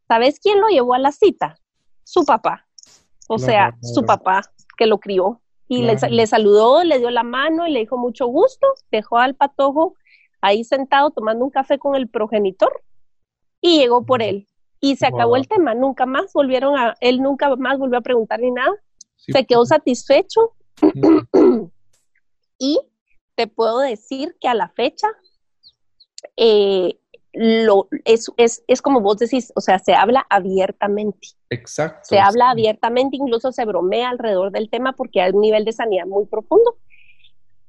[0.08, 1.58] ¿Sabes quién lo llevó a la cita?
[2.04, 2.68] Su papá.
[3.28, 4.42] O sea, su papá
[4.78, 5.42] que lo crió.
[5.68, 8.68] Y le, le, saludó, le dio la mano y le dijo mucho gusto.
[8.90, 9.96] Dejó al patojo
[10.40, 12.84] ahí sentado tomando un café con el progenitor
[13.60, 14.48] y llegó por él.
[14.80, 15.74] Y se acabó el tema.
[15.74, 18.74] Nunca más volvieron a, él nunca más volvió a preguntar ni nada
[19.18, 20.54] se quedó satisfecho
[22.60, 22.80] y
[23.36, 25.08] te puedo decir que a la fecha
[26.38, 27.00] eh,
[27.34, 31.30] lo, es, es, es, como vos decís, o sea, se habla abiertamente.
[31.50, 32.00] Exacto.
[32.04, 36.08] Se habla abiertamente, incluso se bromea alrededor del tema porque hay un nivel de sanidad
[36.08, 36.78] muy profundo.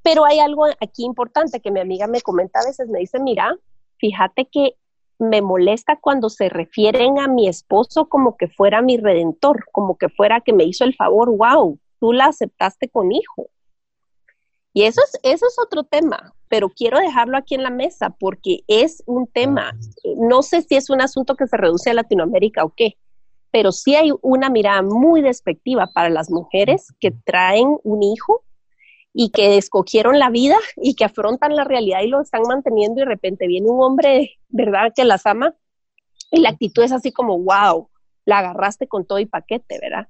[0.03, 3.55] Pero hay algo aquí importante que mi amiga me comenta a veces, me dice, mira,
[3.99, 4.77] fíjate que
[5.18, 10.09] me molesta cuando se refieren a mi esposo como que fuera mi redentor, como que
[10.09, 13.48] fuera que me hizo el favor, wow, tú la aceptaste con hijo.
[14.72, 18.61] Y eso es, eso es otro tema, pero quiero dejarlo aquí en la mesa porque
[18.68, 19.72] es un tema,
[20.16, 22.96] no sé si es un asunto que se reduce a Latinoamérica o qué,
[23.50, 28.44] pero sí hay una mirada muy despectiva para las mujeres que traen un hijo
[29.20, 33.04] y que escogieron la vida y que afrontan la realidad y lo están manteniendo y
[33.04, 35.57] de repente viene un hombre, ¿verdad?, que las ama
[36.31, 37.88] y la actitud es así como, wow,
[38.24, 40.07] la agarraste con todo y paquete, ¿verdad?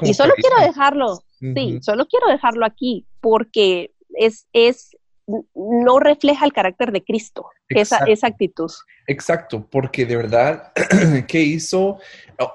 [0.00, 6.52] y solo quiero dejarlo, sí, solo quiero dejarlo aquí porque es, es no refleja el
[6.52, 8.70] carácter de Cristo, esa, esa, actitud.
[9.06, 10.72] Exacto, porque de verdad,
[11.28, 11.98] ¿qué hizo?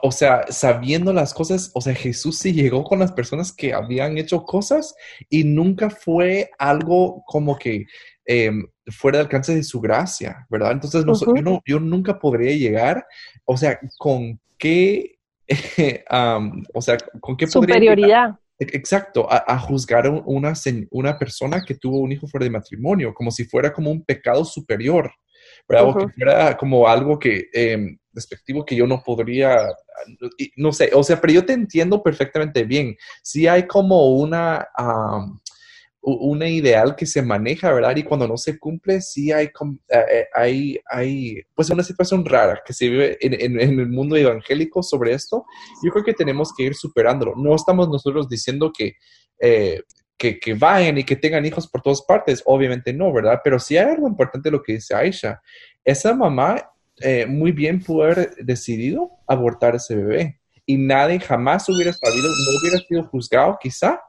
[0.02, 4.18] O, sea, sabiendo las cosas, o sea, Jesús sí llegó con las personas que habían
[4.18, 4.96] hecho cosas
[5.30, 7.86] y nunca fue algo como que
[8.26, 10.72] em, fuera del alcance de su gracia, ¿verdad?
[10.72, 13.06] Entonces, yo, no, yo nunca podría llegar,
[13.46, 15.18] o sea, con qué,
[16.74, 18.38] o sea, con qué superioridad.
[18.62, 20.54] Exacto, a, juzgar a una,
[20.92, 24.46] una persona que tuvo un hijo fuera de matrimonio, como si fuera como un pecado
[24.46, 25.12] superior,
[25.68, 25.90] ¿verdad?
[25.90, 29.68] O que fuera como algo que, eh, despectivo que yo no podría,
[30.58, 32.96] no sé, o sea, pero yo te entiendo perfectamente bien.
[33.24, 34.68] Si hay como una,
[36.02, 37.96] una ideal que se maneja, ¿verdad?
[37.96, 39.52] Y cuando no se cumple, sí hay, eh,
[39.90, 45.14] eh, hay, hay pues una situación rara que se vive en, el mundo evangélico sobre
[45.14, 45.46] esto.
[45.84, 47.36] Yo creo que tenemos que ir superándolo.
[47.36, 48.96] No estamos nosotros diciendo que,
[49.40, 49.84] eh,
[50.18, 53.40] que, que, vayan y que tengan hijos por todas partes, obviamente no, ¿verdad?
[53.44, 55.40] Pero sí hay algo importante lo que dice Aisha.
[55.84, 56.68] Esa mamá
[57.28, 62.78] muy bien pudo haber decidido abortar ese bebé y nadie jamás hubiera sabido, no hubiera
[62.88, 64.00] sido juzgado quizá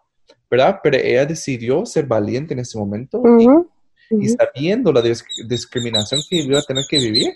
[0.53, 0.81] ¿verdad?
[0.83, 3.23] Pero ella decidió ser valiente en ese momento
[4.11, 7.35] y sabiendo la discriminación que iba a tener que vivir,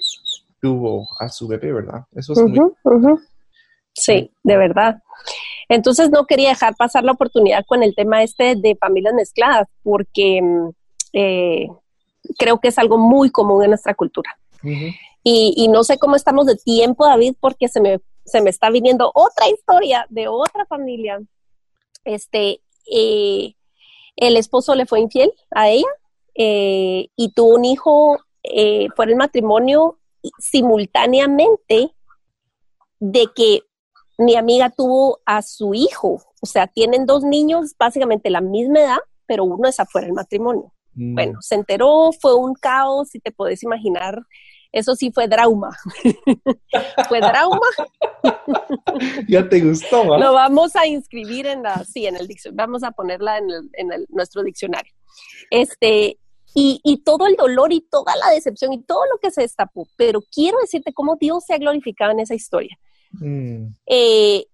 [0.60, 2.04] tuvo a su bebé, ¿verdad?
[2.14, 2.60] Eso es muy...
[3.94, 5.02] Sí, de verdad.
[5.70, 10.42] Entonces no quería dejar pasar la oportunidad con el tema este de familias mezcladas, porque
[10.42, 10.68] mm,
[11.14, 11.68] eh,
[12.38, 14.38] creo que es algo muy común en nuestra cultura.
[15.22, 19.10] y, no sé cómo estamos de tiempo, David, porque se me, se me está viniendo
[19.14, 21.18] otra historia de otra familia.
[22.04, 23.54] Este, eh,
[24.16, 25.88] el esposo le fue infiel a ella
[26.34, 28.18] eh, y tuvo un hijo
[28.94, 29.98] por el matrimonio
[30.38, 31.90] simultáneamente
[33.00, 33.62] de que
[34.18, 38.98] mi amiga tuvo a su hijo, o sea, tienen dos niños básicamente la misma edad,
[39.26, 40.72] pero uno es afuera del matrimonio.
[40.94, 41.14] Mm.
[41.14, 44.22] Bueno, se enteró, fue un caos, si te puedes imaginar,
[44.78, 45.70] eso sí fue trauma.
[47.08, 47.66] fue trauma.
[49.28, 50.18] ya te gustó, ¿no?
[50.18, 54.06] Lo vamos a inscribir en la, sí, en el diccionario, vamos a ponerla en, en
[54.10, 54.92] nuestro diccionario.
[55.50, 56.18] Este,
[56.54, 59.88] y, y, todo el dolor y toda la decepción y todo lo que se destapó.
[59.96, 62.78] Pero quiero decirte cómo Dios se ha glorificado en esa historia.
[63.12, 63.68] Mm.
[63.86, 64.46] Eh,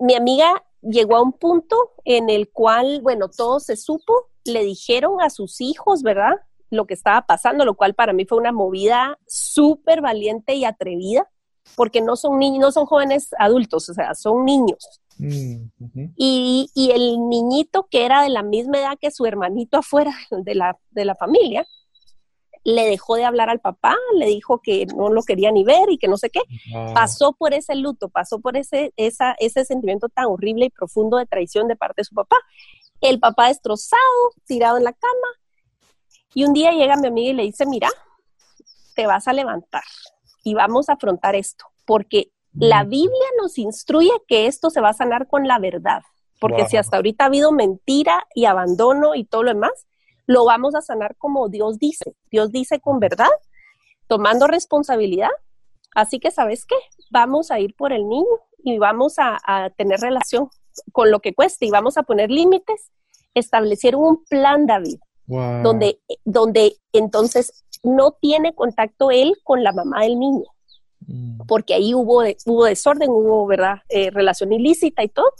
[0.00, 5.20] mi amiga llegó a un punto en el cual, bueno, todo se supo, le dijeron
[5.20, 6.40] a sus hijos, ¿verdad?
[6.70, 11.28] Lo que estaba pasando, lo cual para mí fue una movida súper valiente y atrevida,
[11.74, 15.00] porque no son niños, no son jóvenes adultos, o sea, son niños.
[15.18, 15.68] Mm,
[16.16, 20.54] y, y, el niñito que era de la misma edad que su hermanito afuera de
[20.54, 21.66] la, de la familia,
[22.66, 25.98] le dejó de hablar al papá, le dijo que no lo quería ni ver y
[25.98, 26.40] que no sé qué.
[26.94, 31.26] Pasó por ese luto, pasó por ese, esa, ese sentimiento tan horrible y profundo de
[31.26, 32.36] traición de parte de su papá.
[33.00, 34.00] El papá destrozado,
[34.46, 35.28] tirado en la cama.
[36.36, 37.88] Y un día llega mi amiga y le dice, mira,
[38.94, 39.84] te vas a levantar
[40.44, 44.92] y vamos a afrontar esto, porque la Biblia nos instruye que esto se va a
[44.92, 46.02] sanar con la verdad,
[46.38, 49.86] porque si hasta ahorita ha habido mentira y abandono y todo lo demás,
[50.26, 52.14] lo vamos a sanar como Dios dice.
[52.30, 53.30] Dios dice con verdad,
[54.06, 55.30] tomando responsabilidad.
[55.94, 56.76] Así que, ¿sabes qué?
[57.10, 58.26] Vamos a ir por el niño
[58.62, 60.50] y vamos a, tener relación
[60.92, 62.90] con lo que cueste y vamos a poner límites.
[63.32, 70.18] Establecieron un plan, David, donde, donde entonces no tiene contacto él con la mamá del
[70.18, 70.44] niño
[71.06, 71.46] mm.
[71.46, 75.30] porque ahí hubo, hubo desorden, hubo, ¿verdad?, eh, relación ilícita y todo.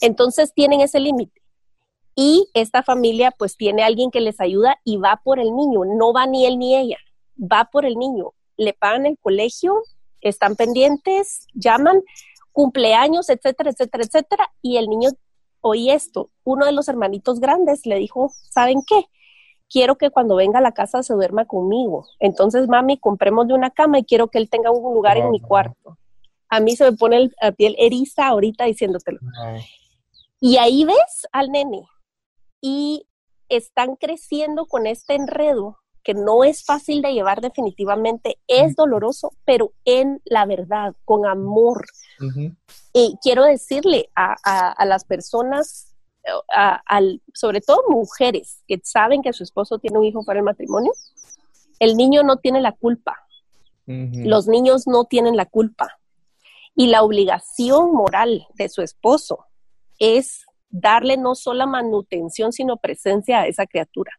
[0.00, 1.40] Entonces tienen ese límite
[2.14, 6.12] y esta familia pues tiene alguien que les ayuda y va por el niño, no
[6.12, 6.98] va ni él ni ella,
[7.38, 9.82] va por el niño, le pagan el colegio,
[10.20, 12.02] están pendientes, llaman,
[12.52, 15.10] cumpleaños, etcétera, etcétera, etcétera, y el niño
[15.62, 19.06] oí esto, uno de los hermanitos grandes le dijo, ¿saben qué?
[19.70, 22.06] Quiero que cuando venga a la casa se duerma conmigo.
[22.18, 25.40] Entonces, mami, compremos de una cama y quiero que él tenga un lugar en mi
[25.40, 25.96] cuarto.
[26.48, 29.20] A mí se me pone la piel eriza ahorita diciéndotelo.
[30.40, 31.86] Y ahí ves al nene
[32.60, 33.06] y
[33.48, 39.72] están creciendo con este enredo que no es fácil de llevar definitivamente, es doloroso, pero
[39.84, 41.84] en la verdad, con amor.
[42.92, 45.89] Y quiero decirle a, las personas,
[47.34, 50.92] sobre todo mujeres que saben que su esposo tiene un hijo para el matrimonio,
[51.78, 53.16] el niño no tiene la culpa.
[53.86, 55.98] Los niños no tienen la culpa.
[56.76, 59.46] Y la obligación moral de su esposo
[59.98, 64.12] es darle no solo manutención, sino presencia a esa criatura.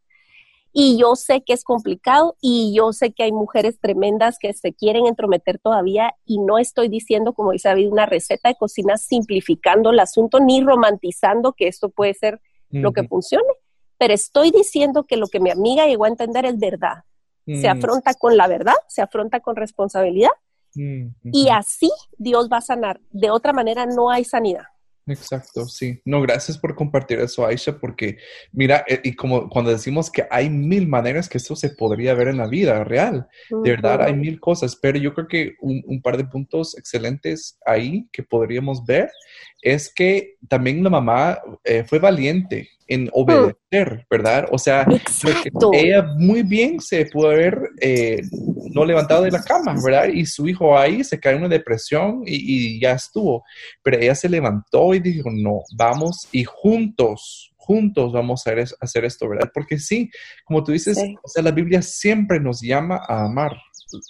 [0.74, 4.74] Y yo sé que es complicado y yo sé que hay mujeres tremendas que se
[4.74, 9.90] quieren entrometer todavía y no estoy diciendo, como dice David, una receta de cocina simplificando
[9.90, 13.50] el asunto ni romantizando que esto puede ser lo que funcione,
[13.98, 17.04] pero estoy diciendo que lo que mi amiga llegó a entender es verdad.
[17.46, 17.78] Se mm.
[17.78, 20.32] afronta con la verdad, se afronta con responsabilidad
[20.76, 23.02] mm, y así Dios va a sanar.
[23.10, 24.64] De otra manera no hay sanidad.
[25.08, 26.00] Exacto, sí.
[26.06, 28.18] No, gracias por compartir eso, Aisha, porque
[28.52, 32.28] mira, eh, y como cuando decimos que hay mil maneras que esto se podría ver
[32.28, 36.18] en la vida real, de verdad hay mil cosas, pero yo creo que un, par
[36.18, 39.10] de puntos excelentes ahí que podríamos ver
[39.62, 44.48] es que también la mamá eh, fue valiente en obedecer, ¿verdad?
[44.52, 44.86] O sea,
[45.72, 48.22] ella muy bien se pudo haber eh,
[48.74, 50.10] no levantado de la cama, ¿verdad?
[50.10, 53.46] Y su hijo ahí se cae en una depresión y, ya estuvo.
[53.82, 59.30] Pero ella se levantó y dijo, no, vamos y juntos, juntos vamos a hacer esto,
[59.30, 59.50] ¿verdad?
[59.54, 60.10] Porque sí,
[60.44, 63.56] como tú dices, o sea, la Biblia siempre nos llama a amar,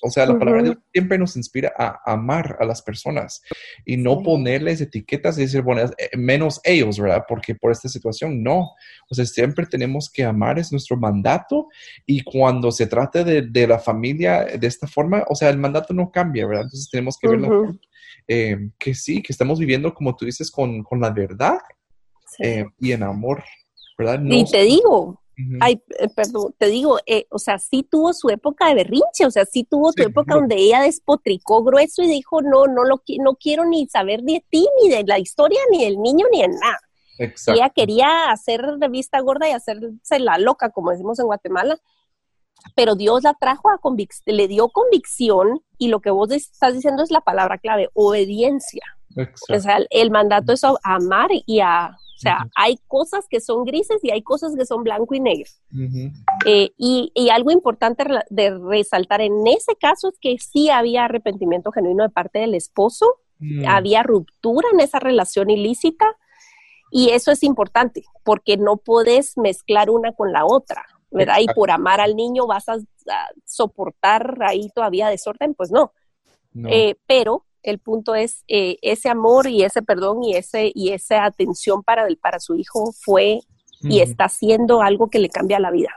[0.02, 3.42] o sea, la palabra de Dios siempre nos inspira a amar a las personas
[3.86, 7.26] y no ponerles etiquetas y decir, bueno, eh, menos ellos, ¿verdad?
[7.28, 8.72] Porque por esta situación, no.
[9.10, 11.68] O sea, siempre tenemos que amar, es nuestro mandato
[12.06, 16.12] y cuando se trata de, la familia de esta forma, o sea, el mandato no
[16.12, 16.64] cambia, ¿verdad?
[16.64, 17.40] Entonces tenemos que ver
[18.28, 21.58] eh, que sí, que estamos viviendo, como tú dices, con, la verdad
[22.40, 23.44] eh, y en amor,
[23.98, 24.22] ¿verdad?
[24.24, 25.21] y te digo,
[25.60, 29.32] ay, eh, perdón, te digo, eh, o sea, sí tuvo su época de berrinche, o
[29.32, 33.36] sea, sí tuvo su época donde ella despotricó grueso y dijo, no, no, lo, no
[33.36, 36.80] quiero ni saber de ti, ni de la historia, ni del niño, ni de nada.
[37.18, 37.60] Exacto.
[37.60, 41.78] ella quería hacer de vista gorda y hacerse la loca, como decimos en Guatemala,
[42.76, 47.04] pero Dios la trajo a convicción, le dio convicción y lo que vos estás diciendo
[47.04, 48.84] es la palabra clave, obediencia.
[49.50, 53.98] O sea, el mandato es amar y a o sea, hay cosas que son grises
[54.04, 55.50] y hay cosas que son blanco y negro.
[56.46, 62.04] Eh, y, algo importante de resaltar en ese caso es que sí había arrepentimiento genuino
[62.04, 63.08] de parte del esposo,
[63.40, 63.66] mm.
[63.68, 66.16] había ruptura en esa relación ilícita
[66.92, 71.38] y eso es importante porque no puedes mezclar una con la otra, ¿verdad?
[71.40, 72.78] Y por amar al niño vas a,
[73.46, 75.92] soportar ahí todavía desorden, pues no.
[76.68, 81.26] Eh, pero el punto es eh, ese amor y ese perdón y ese y esa
[81.26, 83.40] atención para para su hijo fue
[83.84, 85.90] y está haciendo algo que le cambia la vida.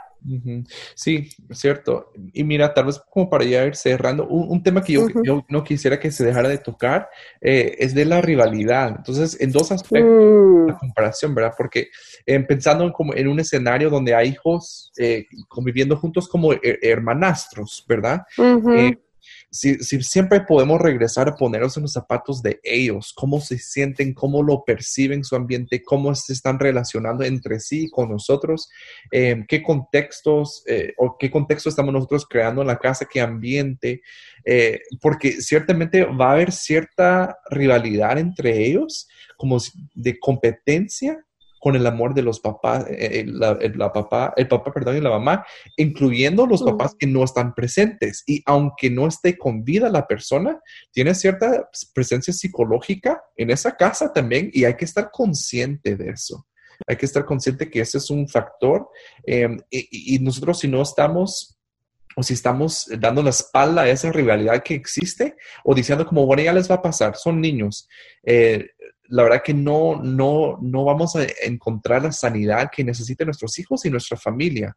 [0.94, 2.10] Sí, cierto.
[2.32, 5.06] Y mira, tal vez como para ya ir cerrando, un, tema que yo,
[5.50, 7.10] no quisiera que se dejara de tocar
[7.42, 8.94] eh, es de la rivalidad.
[8.96, 10.66] Entonces, en dos aspectos, mm.
[10.68, 11.52] la comparación, ¿verdad?
[11.54, 11.88] Porque
[12.24, 14.92] eh, pensando en, como en un escenario donde hay hijos
[15.48, 18.22] conviviendo juntos como hermanastros, ¿verdad?
[19.54, 24.42] Si, siempre podemos regresar a ponernos en los zapatos de ellos, cómo se sienten, cómo
[24.42, 28.68] lo perciben su ambiente, cómo se están relacionando entre sí con nosotros,
[29.12, 34.02] em, qué contextos eh, o qué contexto estamos nosotros creando en la casa, qué ambiente,
[34.44, 39.58] eh, porque ciertamente va a haber cierta rivalidad entre ellos, como
[39.94, 41.24] de competencia
[41.64, 45.08] con el amor de los papás, eh, eh, la, papá, el papá, perdón, y la
[45.08, 45.46] mamá,
[45.78, 48.22] incluyendo los papás que no están presentes.
[48.26, 50.60] Y aunque no esté con vida la persona,
[50.92, 56.46] tiene cierta presencia psicológica en esa casa también y hay que estar consciente de eso.
[56.86, 58.86] Hay que estar consciente que ese es un factor
[59.22, 61.58] em, y, nosotros si no estamos
[62.14, 65.34] o si estamos dando la espalda a esa rivalidad que existe
[65.64, 67.88] o diciendo como, bueno, ya les va a pasar, son niños.
[68.22, 68.66] Eh,
[69.08, 73.84] la verdad que no, no, no vamos a encontrar la sanidad que necesitan nuestros hijos
[73.84, 74.76] y nuestra familia.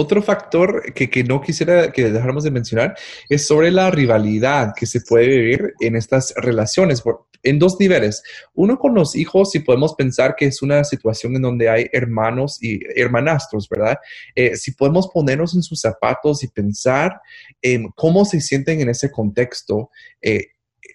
[0.00, 2.96] Otro factor que, no quisiera que dejáramos de mencionar
[3.28, 7.02] es sobre la rivalidad que se puede vivir en estas relaciones
[7.42, 8.22] en dos niveles.
[8.54, 12.62] Uno con los hijos, si podemos pensar que es una situación en donde hay hermanos
[12.62, 13.98] y hermanastros, ¿verdad?
[14.36, 17.20] Eh, si podemos ponernos en sus zapatos y pensar
[17.60, 19.90] en cómo se sienten en ese contexto,
[20.22, 20.46] eh,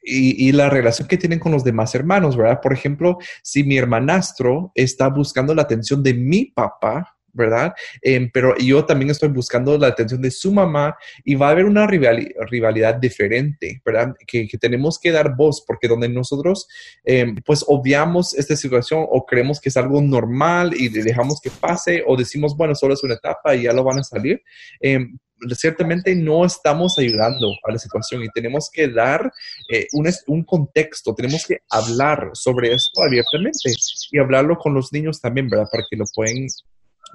[0.04, 2.60] y, la relación que tienen con los demás hermanos, ¿verdad?
[2.62, 7.74] Por ejemplo, si mi hermanastro está buscando la atención de mi papá, ¿verdad?
[8.02, 11.66] Em, pero yo también estoy buscando la atención de su mamá y va a haber
[11.66, 14.14] una rivalidad diferente, ¿verdad?
[14.28, 16.68] Que, tenemos que dar voz porque donde nosotros
[17.04, 22.04] em, pues obviamos esta situación o creemos que es algo normal y dejamos que pase
[22.06, 24.42] o decimos, bueno, solo es una etapa y ya lo van a salir,
[24.80, 25.18] em,
[25.56, 29.32] ciertamente no estamos ayudando a la situación y tenemos que dar
[29.72, 33.72] eh, un, un, contexto, tenemos que hablar sobre esto abiertamente
[34.12, 35.68] y hablarlo con los niños también, ¿verdad?
[35.72, 36.48] Para que lo pueden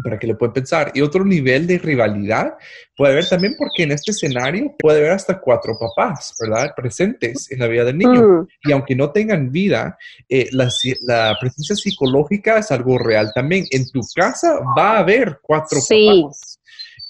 [0.03, 0.93] para que lo puedan pensar.
[0.95, 2.55] Y otro nivel de rivalidad
[2.97, 6.73] puede haber también porque en este escenario puede haber hasta cuatro papás, ¿verdad?
[6.77, 8.23] Presentes en la vida del niño.
[8.23, 8.49] Mm.
[8.65, 9.99] Y aunque no tengan vida,
[10.29, 10.71] eh, la,
[11.03, 13.67] la, presencia psicológica es algo real también.
[13.71, 16.58] En tu casa va a haber cuatro papás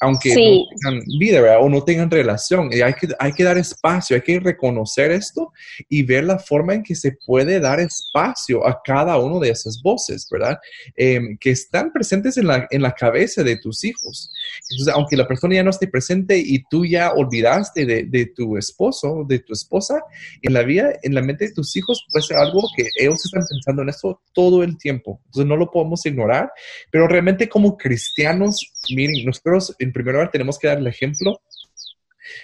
[0.01, 2.71] aunque no tengan vida o no tengan relación.
[2.73, 5.53] Y hay, que, hay que dar espacio, hay que reconocer esto
[5.89, 9.81] y ver la forma en que se puede dar espacio a cada uno de esas
[9.83, 10.59] voces, ¿verdad?
[10.97, 14.31] Em, que están presentes en la, en la cabeza de tus hijos.
[14.71, 18.57] Entonces, aunque la persona ya no esté presente y tú ya olvidaste de, de tu
[18.57, 20.01] esposo, de tu esposa,
[20.43, 23.45] en la vida, en la mente de tus hijos puede ser algo que ellos están
[23.49, 25.21] pensando en eso todo el tiempo.
[25.27, 26.53] Entonces, no lo podemos ignorar,
[26.93, 28.61] pero realmente como cristianos,
[28.95, 31.41] miren, nosotros en primer lugar tenemos que dar el ejemplo.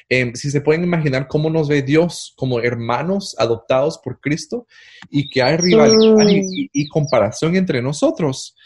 [0.09, 4.66] Em, si se pueden imaginar cómo nos ve Dios como hermanos adoptados por Cristo
[5.11, 8.57] y que hay rivalidad y, comparación entre nosotros,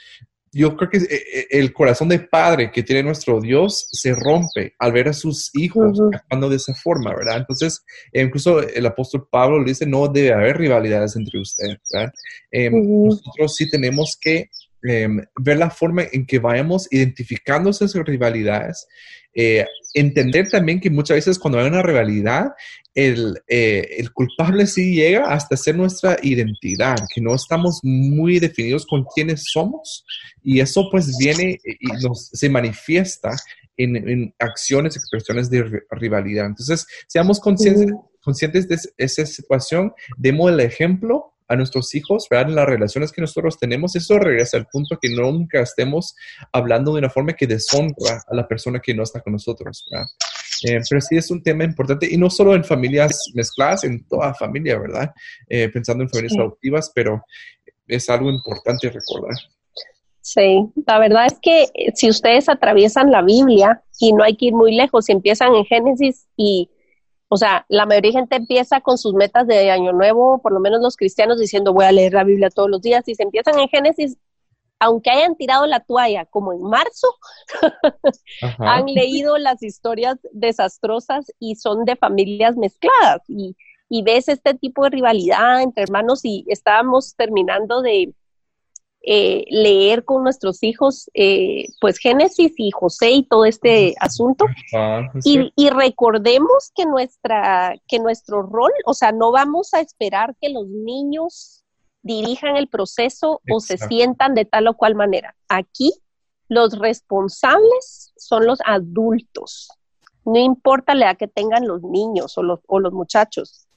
[0.52, 4.74] yo creo que eh, eh, el corazón de padre que tiene nuestro Dios se rompe
[4.78, 7.38] al ver a sus hijos actuando de esa forma, ¿verdad?
[7.38, 12.12] Entonces, incluso el apóstol Pablo le dice, no debe haber rivalidades entre ustedes, ¿verdad?
[12.52, 12.72] Em,
[13.04, 14.48] nosotros sí tenemos que
[14.80, 18.86] Em, ver la forma en que vayamos identificando esas rivalidades,
[19.34, 22.50] eh, entender también que muchas veces cuando hay una rivalidad,
[22.94, 28.86] el, eh, el, culpable sí llega hasta ser nuestra identidad, que no estamos muy definidos
[28.86, 30.04] con quiénes somos
[30.44, 33.34] y eso pues viene y nos, se manifiesta
[33.76, 36.46] en, en acciones, expresiones de rivalidad.
[36.46, 42.51] Entonces, seamos conscientes, conscientes de esa situación, demos el ejemplo a nuestros hijos, ¿verdad?
[42.51, 46.14] En las relaciones que nosotros tenemos, eso regresa al punto que nunca estemos
[46.53, 50.07] hablando de una forma que deshonra a la persona que no está con nosotros, ¿verdad?
[50.64, 54.34] Eh, pero sí es un tema importante y no solo en familias mezcladas, en toda
[54.34, 55.12] familia, ¿verdad?
[55.49, 57.22] Eh, pensando en familias adoptivas, pero
[57.86, 59.36] es algo importante recordar.
[60.20, 64.46] Sí, la verdad es que eh, si ustedes atraviesan la Biblia y no hay que
[64.46, 66.68] ir muy lejos, si empiezan en Génesis y,
[67.28, 70.60] o sea, la mayoría de gente empieza con sus metas de año nuevo, por lo
[70.60, 73.58] menos los cristianos diciendo voy a leer la Biblia todos los días, y se empiezan
[73.58, 74.16] en Génesis,
[74.78, 77.08] aunque hayan tirado la toalla como en marzo,
[78.58, 83.56] han leído las historias desastrosas y son de familias mezcladas y,
[83.88, 88.14] y ves este tipo de rivalidad entre hermanos y estábamos terminando de
[89.11, 94.44] eh, leer con nuestros hijos, eh, pues Génesis y José y todo este asunto.
[94.76, 100.36] Ah, y, y, recordemos que, nuestra, que nuestro rol, o sea, no vamos a esperar
[100.42, 101.64] que los niños
[102.02, 105.34] dirijan el proceso o se sientan de tal o cual manera.
[105.48, 105.90] Aquí
[106.48, 109.70] los responsables son los adultos.
[110.26, 113.67] No importa la edad que tengan los niños o los, o los muchachos.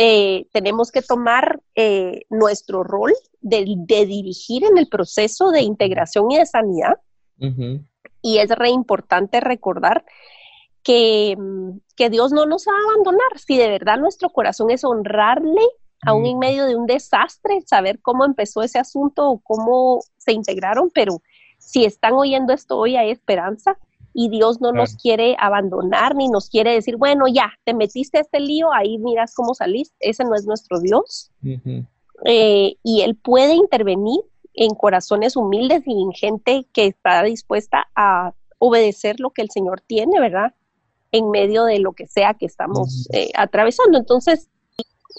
[0.00, 6.38] Eh, tenemos que tomar eh, nuestro rol de, dirigir en el proceso de integración y
[6.38, 7.00] de sanidad.
[8.22, 10.04] Y es re importante recordar
[10.84, 11.36] que,
[11.96, 13.38] que, Dios no nos va a abandonar.
[13.38, 15.62] Si de verdad nuestro corazón es honrarle,
[16.06, 20.90] aún en medio de un desastre, saber cómo empezó ese asunto o cómo se integraron,
[20.94, 21.22] pero
[21.58, 23.76] si están oyendo esto hoy hay esperanza
[24.20, 28.22] y Dios no nos quiere abandonar ni nos quiere decir, bueno, ya, te metiste a
[28.22, 29.94] este lío, ahí miras cómo saliste.
[30.00, 31.30] Ese no es nuestro Dios.
[32.24, 34.18] Eh, y Él puede intervenir
[34.54, 39.82] en corazones humildes y en gente que está dispuesta a obedecer lo que el Señor
[39.82, 40.52] tiene, ¿verdad?
[41.12, 43.98] En medio de lo que sea que estamos eh, atravesando.
[43.98, 44.48] Entonces,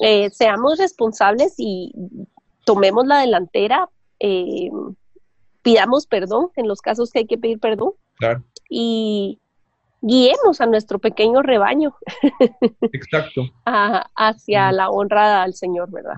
[0.01, 1.93] eh, seamos responsables y
[2.65, 3.89] tomemos la delantera,
[5.61, 7.93] pidamos perdón en los casos que hay que pedir perdón.
[8.19, 9.39] Claro y
[10.01, 11.95] guiemos a nuestro pequeño rebaño.
[12.93, 13.49] Exacto.
[13.65, 16.15] hacia la honra al Señor, ¿verdad?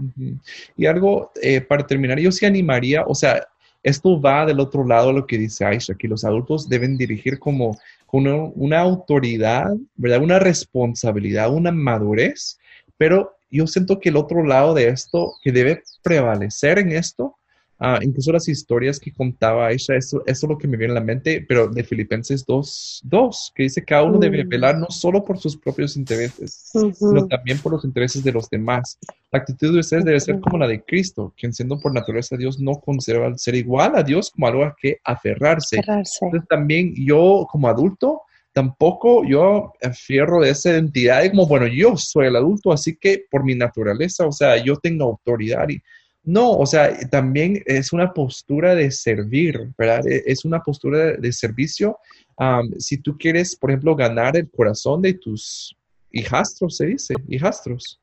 [0.76, 3.48] Y algo eh, para terminar, yo sí animaría, o sea,
[3.82, 7.40] esto va del otro lado de lo que dice Aisha, que los adultos deben dirigir
[7.40, 10.22] como, como una autoridad, ¿verdad?
[10.22, 12.60] Una responsabilidad, una madurez,
[12.98, 17.36] pero yo siento que el otro lado de esto, que debe prevalecer en esto,
[17.84, 21.00] Ah, incluso las historias que contaba ella, eso, eso, es lo que me viene a
[21.00, 24.50] la mente, pero de Filipenses 2, 2 que dice cada uno debe mm.
[24.50, 29.00] velar no solo por sus propios intereses, sino también por los intereses de los demás.
[29.32, 32.60] La actitud de ustedes debe ser como la de Cristo, quien siendo por naturaleza Dios
[32.60, 35.80] no conserva el ser igual a Dios como algo a que aferrarse.
[35.80, 36.24] aferrarse.
[36.24, 38.22] Entonces también yo como adulto,
[38.54, 43.44] tampoco yo afierro de esa identidad como, bueno, yo soy el adulto, así que por
[43.44, 45.82] mi naturaleza, o sea, yo tengo autoridad y
[46.24, 50.08] no, o sea, también es una postura de servir, ¿verdad?
[50.08, 51.98] E, es una postura de servicio.
[52.78, 55.76] si tú quieres, por ejemplo, ganar el corazón de tus
[56.12, 58.00] hijastros, se dice, hijastros,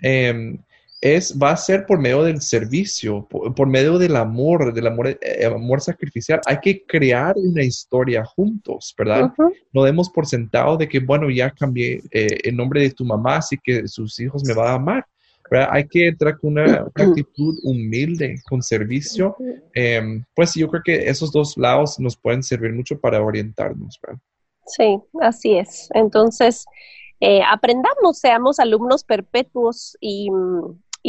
[0.00, 0.58] em,
[1.00, 5.46] es, va a ser por medio del servicio, por, medio del amor, del amor, eh,
[5.46, 6.40] amor sacrificial.
[6.46, 9.32] Hay que crear una historia juntos, ¿verdad?
[9.72, 13.36] No demos por sentado de que, bueno, ya cambié eh, el nombre de tu mamá,
[13.36, 15.06] así que sus hijos me van a amar.
[15.70, 19.36] Hay que entrar con una, actitud humilde, con servicio.
[19.74, 23.98] Em, pues yo creo que esos dos lados nos pueden servir mucho para orientarnos.
[24.66, 25.88] Sí, así es.
[25.94, 26.64] Entonces,
[27.20, 30.30] eh, aprendamos, seamos alumnos perpetuos y,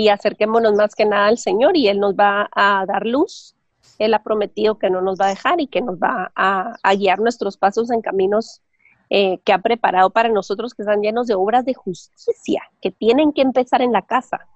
[0.09, 3.55] acerquémonos más que nada al Señor y Él nos va a dar luz.
[3.99, 6.95] Él ha prometido que no nos va a dejar y que nos va a, a
[6.95, 8.61] guiar nuestros pasos en caminos
[9.13, 13.33] eh, que ha preparado para nosotros que están llenos de obras de justicia, que tienen
[13.33, 14.47] que empezar en la casa.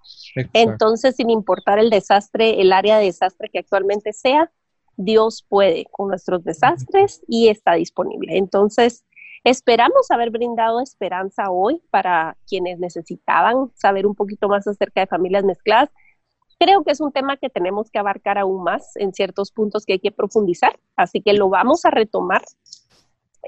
[0.53, 4.49] Entonces, sin importar el desastre, el área de desastre que actualmente sea,
[4.95, 8.37] Dios puede con nuestros desastres y está disponible.
[8.37, 9.03] Entonces,
[9.43, 15.43] esperamos haber brindado esperanza hoy para quienes necesitaban saber un poquito más acerca de familias
[15.43, 15.89] mezcladas.
[16.57, 19.91] Creo que es un tema que tenemos que abarcar aún más en ciertos puntos que
[19.91, 22.41] hay que profundizar, así que lo vamos a retomar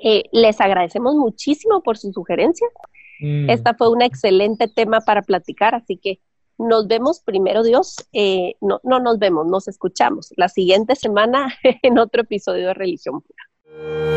[0.04, 2.72] eh, les agradecemos muchísimo por sus sugerencias.
[3.20, 3.50] Mm.
[3.50, 6.20] Esta fue un excelente tema para platicar, así que
[6.58, 7.96] nos vemos primero Dios.
[8.14, 13.22] Eh, no, no nos vemos, nos escuchamos la siguiente semana en otro episodio de Religión
[13.22, 14.17] Pura.